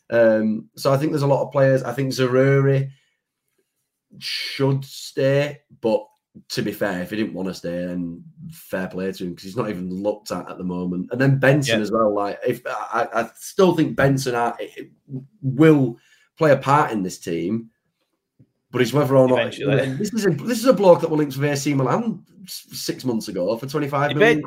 [0.09, 1.84] Um, so I think there's a lot of players.
[1.84, 2.89] I think Zaroury
[4.20, 6.05] should stay, but
[6.49, 9.45] to be fair, if he didn't want to stay, then fair play to him because
[9.45, 11.09] he's not even looked at at the moment.
[11.11, 11.84] And then Benson Yeah.
[11.84, 12.13] as well.
[12.13, 14.57] Like, if I, I still think Benson are,
[15.41, 15.97] will
[16.38, 17.70] play a part in this team,
[18.76, 19.94] but it's whether or not Eventually.
[19.96, 23.28] this is a this is a bloke that were linked with AC Milan six months
[23.30, 24.44] ago for twenty five million.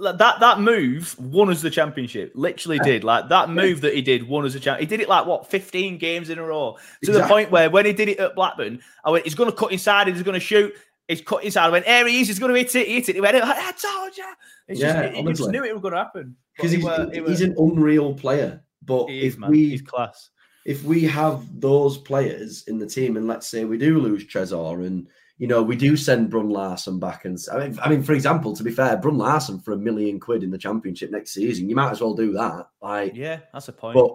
[0.00, 2.30] Like, that that move won us the championship.
[2.36, 4.78] Literally did like that move that he did won us a champ.
[4.78, 7.84] He did it like what fifteen games in a row to the point where when
[7.84, 10.40] he did it at Blackburn, I went, he's going to cut inside, he's going to
[10.40, 10.72] shoot.
[11.08, 11.64] He's cut inside.
[11.66, 12.28] I went, there he is.
[12.28, 12.86] He's going to hit it.
[12.86, 13.14] He hit it.
[13.16, 14.24] He went, I told you.
[14.68, 17.10] It's Yeah, just, he- just knew it was going to happen because he he's, were-
[17.12, 18.62] he were- he's an unreal player.
[18.84, 19.50] But he if man.
[19.50, 20.30] we He's class.
[20.68, 24.86] If we have those players in the team, and let's say we do lose Trésor,
[24.86, 25.08] and
[25.38, 28.54] you know we do send Bruun Larsen back, and I mean, I mean, for example,
[28.54, 31.74] to be fair, Bruun Larsen for a million quid in the championship next season, you
[31.76, 32.66] might as well do that.
[32.82, 33.94] Like, Yeah, that's a point.
[33.94, 34.10] but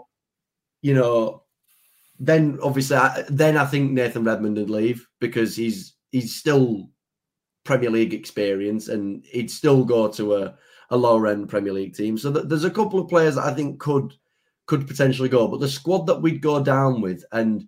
[0.83, 1.43] you know,
[2.19, 6.89] then obviously, I, then I think Nathan Redmond would leave because he's he's still
[7.63, 10.55] Premier League experience, and he'd still go to a
[10.91, 12.15] a lower end Premier League team.
[12.17, 14.13] So th- there's a couple of players that I think could
[14.65, 17.67] could potentially go, but the squad that we'd go down with and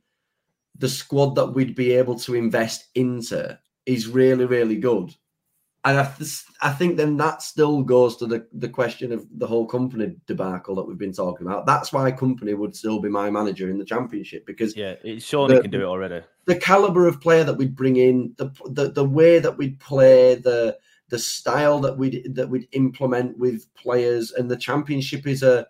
[0.77, 5.13] the squad that we'd be able to invest into is really really good.
[5.83, 9.45] And I, th- I think then that still goes to the, the question of the
[9.45, 11.67] whole Kompany debacle that we've been talking about.
[11.67, 15.57] That's why Kompany would still be my manager in the championship because yeah, it, Shawnee
[15.57, 16.25] the- can do it already.
[16.45, 20.33] the caliber of player that we'd bring in, the the, the way that we'd play,
[20.35, 20.75] the
[21.09, 25.67] the style that we'd that we'd implement with players, and the championship is a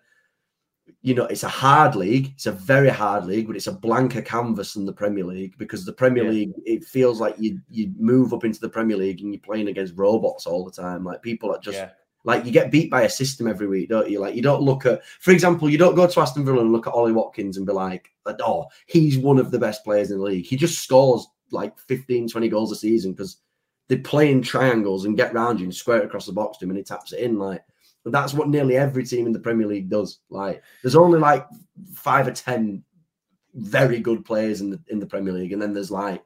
[1.06, 2.32] you know it's a hard league.
[2.34, 5.84] It's a very hard league, but it's a blanker canvas than the Premier League because
[5.84, 6.30] the Premier Yeah.
[6.30, 9.68] League it feels like you you move up into the Premier League and you're playing
[9.68, 11.90] against robots all the time, like people that just Yeah.
[12.24, 14.18] like you get beat by a system every week, don't you?
[14.18, 16.88] Like you don't look at, for example, you don't go to Aston Villa and look
[16.88, 20.24] at Ollie Watkins and be like, oh, he's one of the best players in the
[20.24, 20.44] league.
[20.46, 23.36] He just scores like 15, 20 goals a season because
[23.86, 26.64] they play in triangles and get round you and square it across the box to
[26.64, 27.38] him and he taps it in.
[27.38, 27.62] Like
[28.06, 30.20] but that's what nearly every team in the Premier League does.
[30.30, 31.44] Like there's only like
[31.92, 32.84] five or ten
[33.52, 36.22] very good players in the in the Premier League, and then there's like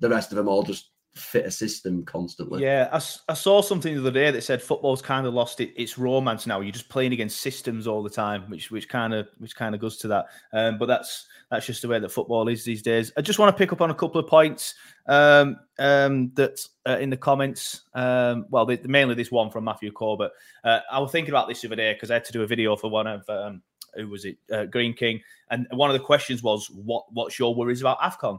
[0.00, 0.90] the rest of them all just
[1.20, 2.62] fit a system constantly.
[2.62, 5.98] Yeah, I saw something the other day that said football's kind of lost it, its
[5.98, 6.60] romance now.
[6.60, 9.80] You're just playing against systems all the time, which which kind of which kind of
[9.80, 10.26] goes to that.
[10.52, 13.12] Um, but that's that's just the way that football is these days.
[13.16, 14.74] I just want to pick up on a couple of points
[15.06, 17.82] um, um, that uh, in the comments.
[17.94, 20.32] Um, well, the, mainly this one from Matthew Corbett.
[20.64, 22.46] Uh, I was thinking about this the other day because I had to do a
[22.46, 23.62] video for one of um,
[23.94, 27.54] who was it, uh, Green King, and one of the questions was, "What what's your
[27.54, 28.38] worries about Afcon?"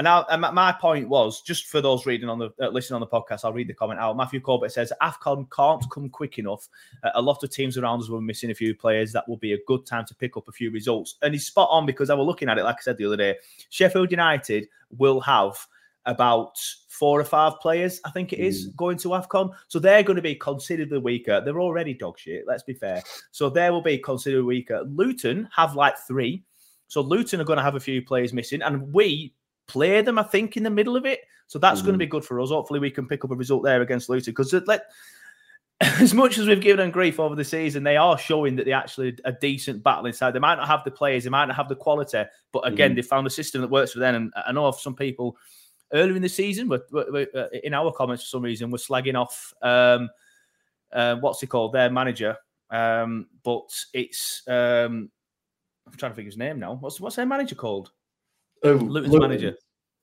[0.00, 3.00] And now, and my- point was just for those reading on the uh, listening on
[3.02, 4.16] the podcast, I'll read the comment out.
[4.16, 6.70] Matthew Corbett says Afcon can't come quick enough.
[7.04, 9.12] Uh, a lot of teams around us were missing a few players.
[9.12, 11.16] That will be a good time to pick up a few results.
[11.20, 13.18] And he's spot on because I was looking at it, like I said the other
[13.18, 13.36] day.
[13.68, 15.66] Sheffield United will have
[16.06, 19.50] about four or five players, I think it is, going to AFCON.
[19.68, 21.42] So they're going to be considerably weaker.
[21.44, 23.02] They're already dog shit, let's be fair.
[23.32, 24.82] So they will be considerably weaker.
[24.86, 26.42] Luton have like three.
[26.88, 28.62] So Luton are going to have a few players missing.
[28.62, 29.34] And we
[29.70, 31.20] play them, I think, in the middle of it.
[31.46, 32.50] So that's going to be good for us.
[32.50, 34.82] Hopefully, we can pick up a result there against Luton because let
[35.80, 38.72] as much as we've given them grief over the season, they are showing that they
[38.72, 40.32] actually a decent battle inside.
[40.32, 42.96] They might not have the players, they might not have the quality, but again, Mhm.
[42.96, 44.14] they found a system that works for them.
[44.14, 45.36] And I know of some people
[45.92, 46.86] earlier in the season, but
[47.64, 50.10] in our comments for some reason, we're slagging off um,
[50.92, 52.36] uh, what's he called, their manager.
[52.70, 55.10] Um, but it's um,
[55.86, 56.74] I'm trying to think of his name now.
[56.74, 57.90] What's what's their manager called?
[58.64, 59.56] Oh, Luton's Luton, manager.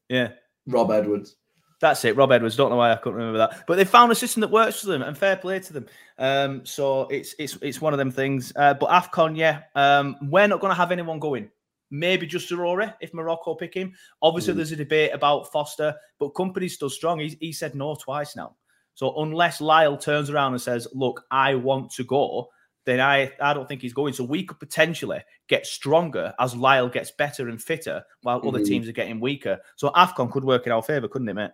[0.09, 0.29] Yeah.
[0.67, 1.35] Rob Edwards.
[1.79, 2.55] That's it, Rob Edwards.
[2.55, 4.87] Don't know why I couldn't remember that, but they found a system that works for
[4.87, 5.85] them, and fair play to them.
[6.17, 8.51] Um, so it's it's it's one of them things.
[8.55, 11.49] Uh, but Afcon, yeah, um, we're not going to have anyone going.
[11.89, 13.93] maybe just Aurora if Morocco pick him.
[14.21, 14.57] Obviously, Mm.
[14.57, 17.19] there's a debate about Foster, but Kompany's still strong.
[17.19, 18.57] He's, he said no twice now.
[18.95, 22.49] So unless Lyle turns around and says, "Look, I want to go,"
[22.87, 24.13] then I I don't think he's going.
[24.13, 25.19] So we could potentially
[25.49, 28.65] get stronger as Lyle gets better and fitter, while other Mhm.
[28.65, 29.59] teams are getting weaker.
[29.75, 31.51] So Afcon could work in our favour, couldn't it, mate?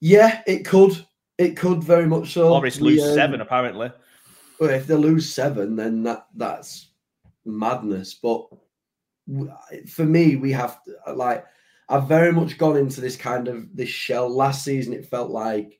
[0.00, 1.04] Yeah, it could.
[1.36, 2.54] It could very much so.
[2.54, 3.92] Or it's lose um, seven, apparently.
[4.58, 6.88] Well, if they lose seven, then that that's
[7.44, 8.14] madness.
[8.14, 8.48] But
[9.88, 11.44] for me, we have to, like
[11.90, 14.34] I've very much gone into this kind of this shell.
[14.34, 15.78] Last season, it felt like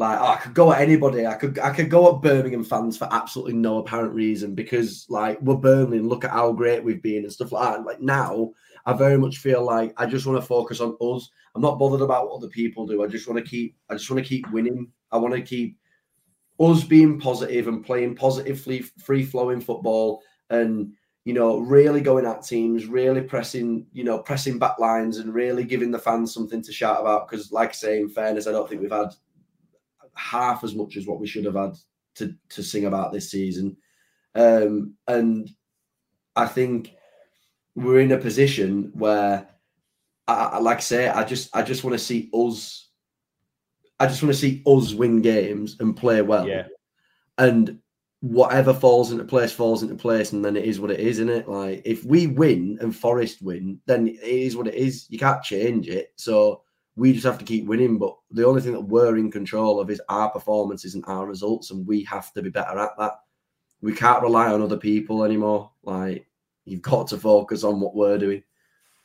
[0.00, 1.26] like oh, I could go at anybody.
[1.26, 5.38] I could I could go at Birmingham fans for absolutely no apparent reason because like
[5.42, 7.76] we're Burnley and look at how great we've been and stuff like that.
[7.76, 8.50] And, like now,
[8.86, 11.28] I very much feel like I just want to focus on us.
[11.54, 13.04] I'm not bothered about what other people do.
[13.04, 14.90] I just want to keep I just want to keep winning.
[15.12, 15.76] I want to keep
[16.58, 20.94] us being positive and playing positively free flowing football and
[21.26, 25.64] you know really going at teams really pressing you know pressing back lines and really
[25.64, 28.68] giving the fans something to shout about because like i say in fairness i don't
[28.68, 29.10] think we've had
[30.14, 31.74] half as much as what we should have had
[32.14, 33.76] to to sing about this season
[34.34, 35.50] um and
[36.36, 36.92] i think
[37.74, 39.48] we're in a position where
[40.28, 42.90] I, I like I say i just i just want to see us
[44.00, 46.48] I just want to see us win games and play well.
[46.48, 46.64] Yeah.
[47.36, 47.78] And
[48.20, 51.28] whatever falls into place falls into place, and then it is what it is, isn't
[51.28, 51.48] it?
[51.48, 55.06] Like if we win and Forest win, then it is what it is.
[55.10, 56.12] You can't change it.
[56.16, 56.62] So
[56.96, 57.98] we just have to keep winning.
[57.98, 61.70] But the only thing that we're in control of is our performances and our results,
[61.70, 63.20] and we have to be better at that.
[63.80, 65.70] We can't rely on other people anymore.
[65.82, 66.26] Like
[66.64, 68.42] you've got to focus on what we're doing.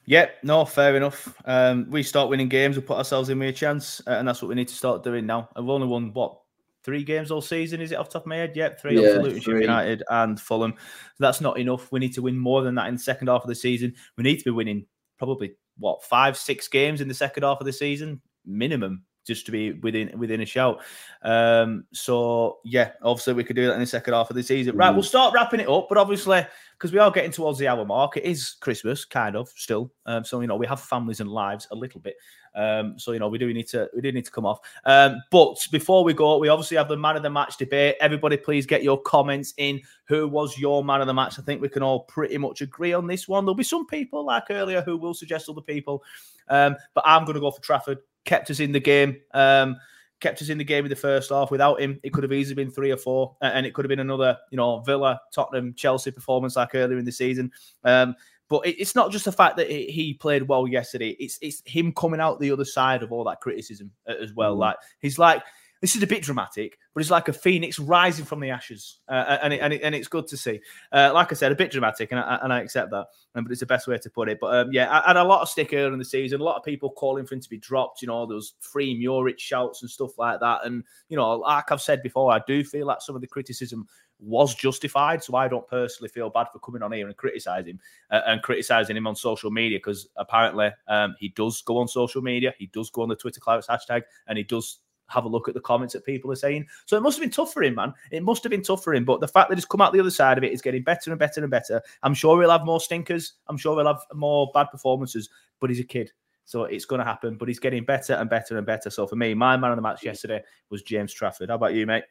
[0.08, 1.36] Yep, no, fair enough.
[1.46, 4.40] Um, we start winning games, we put ourselves in with a chance, uh, and that's
[4.42, 5.50] what we need to start doing now.
[5.56, 6.42] I've only won what
[6.84, 8.56] three games all season, is it off the top of my head?
[8.56, 9.62] Yep, three Yeah, off Luton, three.
[9.62, 10.76] United, and Fulham.
[10.78, 11.92] So that's not enough.
[11.92, 13.96] We need to win more than that in the second half of the season.
[14.16, 14.86] We need to be winning
[15.18, 19.52] probably what five, six games in the second half of the season, minimum, just to
[19.52, 20.82] be within within a shout.
[21.24, 24.76] Um, so yeah, obviously we could do that in the second half of the season.
[24.78, 24.96] Right, Mhm.
[24.96, 26.46] we'll start wrapping it up, but obviously
[26.78, 28.18] because we are getting towards the hour mark.
[28.18, 29.92] It is Christmas, kind of still.
[30.06, 32.16] Um, so you know we have families and lives a little bit.
[32.56, 34.60] Um, so you know we do need to we do need to come off.
[34.86, 37.96] Um, but before we go, we obviously have the man of the match debate.
[38.00, 39.82] Everybody, please get your comments in.
[40.06, 41.38] Who was your man of the match?
[41.40, 43.46] I think we can all pretty much agree on this one.
[43.46, 46.04] There'll be some people like earlier who will suggest other people,
[46.50, 48.00] um, but I'm going to go for Trafford.
[48.24, 49.18] Kept us in the game.
[49.34, 49.78] Um,
[50.20, 51.52] kept us in the game in the first half.
[51.52, 54.00] Without him, it could have easily been three or four, and it could have been
[54.00, 57.52] another, you know, Villa, Tottenham, Chelsea performance like earlier in the season.
[57.84, 58.16] Um,
[58.50, 61.16] but it- it's not just the fact that he he played well yesterday.
[61.20, 64.56] It's it's him coming out the other side of all that criticism uh, as well.
[64.56, 64.60] Mm.
[64.60, 65.44] Like he's like
[65.82, 69.38] this is a bit dramatic, but it's like a phoenix rising from the ashes, uh,
[69.44, 70.60] and it, and, it, and it's good to see.
[70.92, 73.52] Uh, like I said, a bit dramatic, and I, and I accept that, um, but
[73.52, 74.40] it's the best way to put it.
[74.40, 76.56] But um, yeah, I had a lot of stick earlier in the season, a lot
[76.56, 78.02] of people calling for him to be dropped.
[78.02, 81.82] You know, those free Muric shouts and stuff like that, and you know, like I've
[81.82, 83.86] said before, I do feel like some of the criticism
[84.20, 85.24] was justified.
[85.24, 87.80] So I don't personally feel bad for coming on here and criticizing him
[88.12, 92.22] uh, and criticizing him on social media because apparently um, he does go on social
[92.22, 95.48] media, he does go on the Twitter Clouds hashtag, and he does have a look
[95.48, 96.66] at the comments that people are saying.
[96.86, 97.94] So it must have been tough for him, man.
[98.12, 99.06] It must have been tough for him.
[99.06, 101.12] But the fact that he's come out the other side of it is getting better
[101.12, 101.82] and better and better.
[102.04, 103.34] I'm sure he'll have more stinkers.
[103.48, 105.30] I'm sure he'll have more bad performances.
[105.60, 106.12] But he's a kid.
[106.46, 107.38] So it's going to happen.
[107.38, 108.90] But he's getting better and better and better.
[108.90, 111.50] So for me, my man of the match yesterday was James Trafford.
[111.50, 112.06] How about you, mate?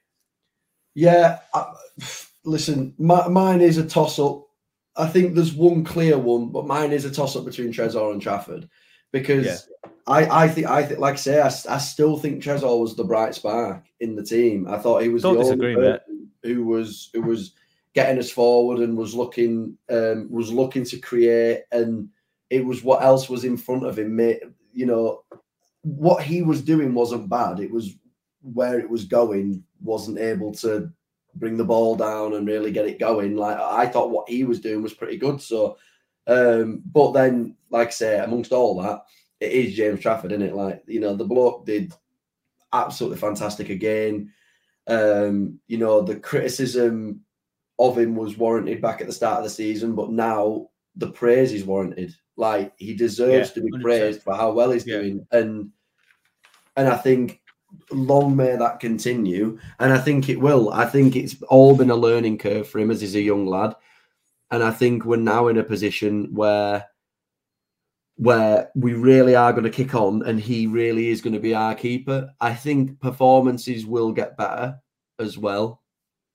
[0.95, 1.74] Yeah, I,
[2.45, 4.47] listen, my, mine is a toss up.
[4.97, 8.22] I think there's one clear one, but mine is a toss up between Trésor and
[8.22, 8.68] Trafford
[9.12, 9.57] because Yeah.
[10.07, 13.34] I, I think I think like I say I still think Trésor was the bright
[13.34, 14.68] spark in the team.
[14.68, 17.55] I thought he was Don't the only disagree, person who was who was
[17.95, 22.09] getting us forward and was looking um, was looking to create and
[22.51, 24.14] it was what else was in front of him.
[24.14, 24.42] Mate,
[24.72, 25.22] you know
[25.82, 27.61] what he was doing wasn't bad.
[27.61, 27.95] It was
[28.42, 30.91] where it was going wasn't able to
[31.37, 33.37] bring the ball down and really get it going.
[33.37, 35.41] Like I thought what he was doing was pretty good.
[35.41, 35.76] So,
[36.26, 39.03] um, but then, like I say, amongst all that,
[39.41, 40.55] it is James Trafford, isn't it?
[40.55, 41.93] Like you know, the bloke did
[42.72, 44.32] absolutely fantastic again.
[44.87, 47.20] Um, you know, the criticism
[47.78, 51.53] of him was warranted back at the start of the season, but now the praise
[51.53, 52.14] is warranted.
[52.37, 53.82] Like he deserves Yeah, to be 100%.
[53.82, 54.99] praised for how well he's Yeah.
[54.99, 55.70] doing, and
[56.76, 57.41] and I think
[57.91, 60.72] long may that continue, and I think it will.
[60.72, 63.75] I think it's all been a learning curve for him as he's a young lad,
[64.51, 66.87] and I think we're now in a position where
[68.16, 71.53] where we really are going to kick on and he really is going to be
[71.53, 72.31] our keeper.
[72.41, 74.79] I think performances will get better
[75.18, 75.83] as well,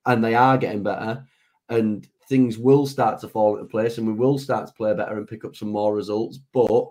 [0.06, 1.26] and they are getting better.
[1.70, 5.18] And things will start to fall into place and we will start to play better
[5.18, 6.40] and pick up some more results.
[6.54, 6.90] But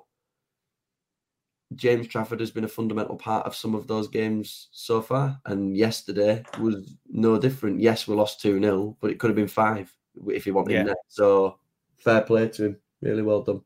[1.75, 5.41] James Trafford has been a fundamental part of some of those games so far.
[5.47, 7.81] And yesterday was no different.
[7.81, 9.93] Yes, we lost 2 0, but it could have been five
[10.29, 10.83] if he wanted Yeah.
[10.85, 10.97] net.
[11.09, 11.59] So
[11.97, 12.77] fair play to him.
[13.03, 13.63] Really well done.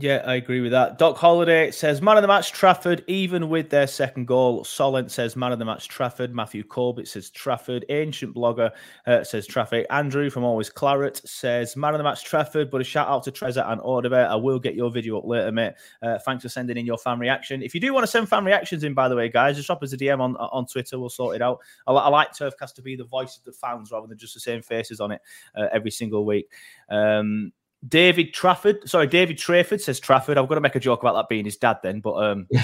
[0.00, 0.96] Yeah, I agree with that.
[0.96, 4.62] Doc Holiday says man of the match Trafford, even with their second goal.
[4.62, 6.32] Solent says man of the match Trafford.
[6.32, 7.84] Matthew Corbett says Trafford.
[7.88, 8.70] Ancient blogger
[9.08, 9.86] uh, says Trafford.
[9.90, 12.70] Andrew from Always Claret says man of the match Trafford.
[12.70, 14.28] But a shout out to Trésor and Odobert.
[14.28, 15.72] I will get your video up later, mate.
[16.00, 17.60] Uh, thanks for sending in your fan reaction.
[17.60, 19.82] If you do want to send fan reactions in, by the way, guys, just drop
[19.82, 21.00] us a DM on on Twitter.
[21.00, 21.58] We'll sort it out.
[21.88, 24.40] I, I like Turfcast to be the voice of the fans rather than just the
[24.40, 25.20] same faces on it
[25.56, 26.52] uh, every single week.
[26.88, 27.52] Um,
[27.86, 30.36] David Trafford, sorry, David Trafford says Trafford.
[30.36, 32.48] I've got to make a joke about that being his dad then, but um,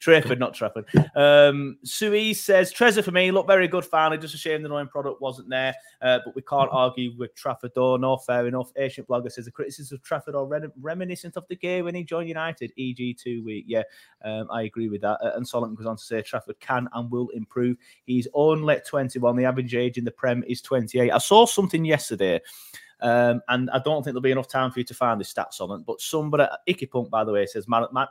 [0.00, 0.84] Trayford, not Trafford.
[1.14, 4.18] Um, says Trésor for me, look very good finally.
[4.18, 7.70] Just a shame the knowing product wasn't there, uh, but we can't argue with Trafford
[7.76, 7.96] though.
[7.96, 8.72] No, fair enough.
[8.76, 12.02] Ancient blogger says the criticism of Trafford are re- reminiscent of the game when he
[12.02, 13.64] joined United, e.g., two week.
[13.68, 13.84] Yeah,
[14.24, 15.18] um, I agree with that.
[15.22, 17.76] Uh, and Solomon goes on to say Trafford can and will improve.
[18.06, 19.36] He's only 21.
[19.36, 21.12] The average age in the Prem is 28.
[21.12, 22.40] I saw something yesterday.
[23.02, 25.60] Um, and I don't think there'll be enough time for you to find the stats
[25.60, 25.84] on it.
[25.86, 28.06] But somebody, Icky Punk, by the way, says man, man,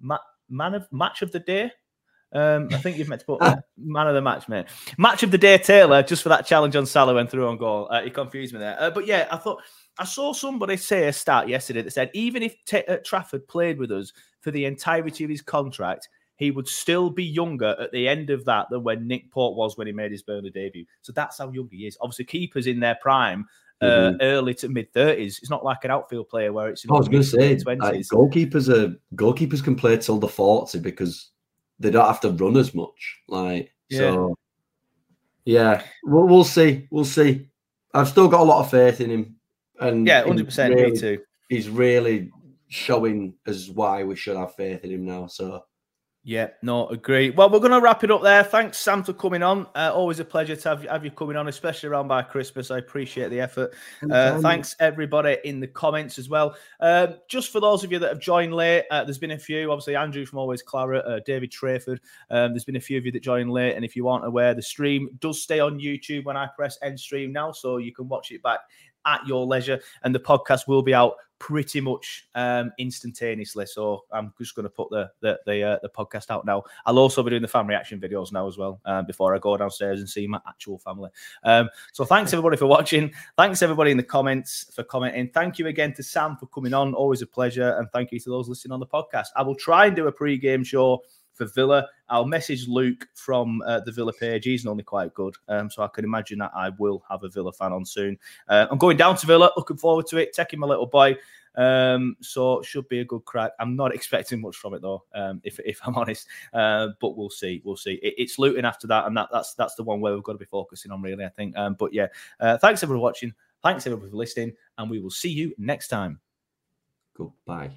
[0.00, 0.18] man,
[0.48, 1.70] man of match of the day.
[2.32, 3.40] Um, I think you've meant to put
[3.78, 4.66] man of the match, mate.
[4.98, 7.88] Match of the day, Taylor, just for that challenge on Salah when through on goal.
[7.90, 8.76] Uh, he confused me there.
[8.78, 9.62] Uh, but yeah, I thought
[9.98, 13.78] I saw somebody say a stat yesterday that said even if T- uh, Trafford played
[13.78, 18.06] with us for the entirety of his contract, he would still be younger at the
[18.06, 20.84] end of that than when Nick Pope was when he made his Burnley debut.
[21.00, 21.96] So that's how young he is.
[22.00, 23.46] Obviously, keepers in their prime,
[23.82, 24.16] uh, Mhm.
[24.22, 25.38] early to mid thirties.
[25.40, 26.84] It's not like an outfield player where it's.
[26.88, 31.30] I was going to say, like, goalkeepers are goalkeepers can play till the forty because
[31.78, 33.20] they don't have to run as much.
[33.28, 34.34] Like so,
[35.44, 37.48] yeah, we'll, we'll see, we'll see.
[37.94, 39.36] I've still got a lot of faith in him,
[39.80, 40.74] and Yeah, hundred percent.
[40.74, 41.18] Me really- too.
[41.48, 42.30] He's really
[42.68, 45.26] showing as why we should have faith in him now.
[45.28, 45.64] So
[46.28, 47.30] Yeah, no, agree.
[47.30, 48.42] Well, we're going to wrap it up there.
[48.42, 49.68] Thanks, Sam, for coming on.
[49.76, 52.72] Uh, always a pleasure to have, have you coming on, especially around by Christmas.
[52.72, 53.72] I appreciate the effort.
[54.10, 56.56] Uh, thanks, everybody, in the comments as well.
[56.80, 59.70] Um, just for those of you that have joined late, uh, there's been a few.
[59.70, 62.00] Obviously, Andrew from Always Clara, uh, David Trayford.
[62.28, 63.76] Um, there's been a few of you that joined late.
[63.76, 66.98] And if you aren't aware, the stream does stay on YouTube when I press end
[66.98, 67.52] stream now.
[67.52, 68.62] So you can watch it back
[69.06, 69.80] at your leisure.
[70.02, 73.66] And the podcast will be out pretty much um, instantaneously.
[73.66, 76.62] So I'm just going to put the the the, uh, the podcast out now.
[76.84, 79.56] I'll also be doing the fan reaction videos now as well uh, before I go
[79.56, 81.10] downstairs and see my actual family.
[81.44, 83.12] Um, so thanks everybody for watching.
[83.36, 85.30] Thanks everybody in the comments for commenting.
[85.32, 86.94] Thank you again to Sam for coming on.
[86.94, 87.76] Always a pleasure.
[87.78, 89.26] And thank you to those listening on the podcast.
[89.36, 91.02] I will try and do a pre-game show
[91.36, 91.86] for Villa.
[92.08, 94.44] I'll message Luke from uh, the Villa page.
[94.44, 95.34] He's normally quite good.
[95.48, 98.18] Um, so I can imagine that I will have a Villa fan on soon.
[98.48, 99.50] Uh, I'm going down to Villa.
[99.56, 100.32] Looking forward to it.
[100.32, 101.16] Taking my little boy.
[101.56, 103.52] Um, so should be a good crack.
[103.58, 106.26] I'm not expecting much from it though, um, if if I'm honest.
[106.52, 107.62] Uh, but we'll see.
[107.64, 107.94] We'll see.
[108.02, 110.38] It, it's looting after that, and that that's that's the one where we've got to
[110.38, 111.24] be focusing on really.
[111.24, 111.56] I think.
[111.56, 112.08] Um, but yeah,
[112.40, 113.34] uh, thanks everyone for watching.
[113.62, 116.20] Thanks everyone for listening, and we will see you next time.
[117.16, 117.70] goodbye.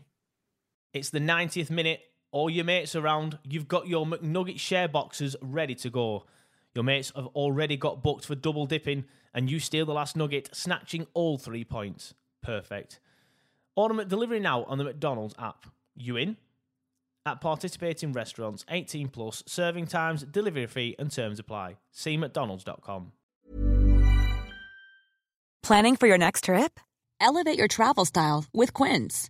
[0.93, 2.01] It's the 90th minute.
[2.31, 3.39] All your mates around.
[3.43, 6.25] You've got your McNugget share boxes ready to go.
[6.75, 10.49] Your mates have already got booked for double dipping, and you steal the last nugget,
[10.53, 12.13] snatching all three points.
[12.43, 12.99] Perfect.
[13.75, 15.65] Order delivery now on the McDonald's app.
[15.95, 16.37] You in?
[17.25, 21.77] At participating restaurants, 18 plus, serving times, delivery fee, and terms apply.
[21.91, 23.11] See McDonald's.com.
[25.63, 26.79] Planning for your next trip?
[27.19, 29.29] Elevate your travel style with Quince.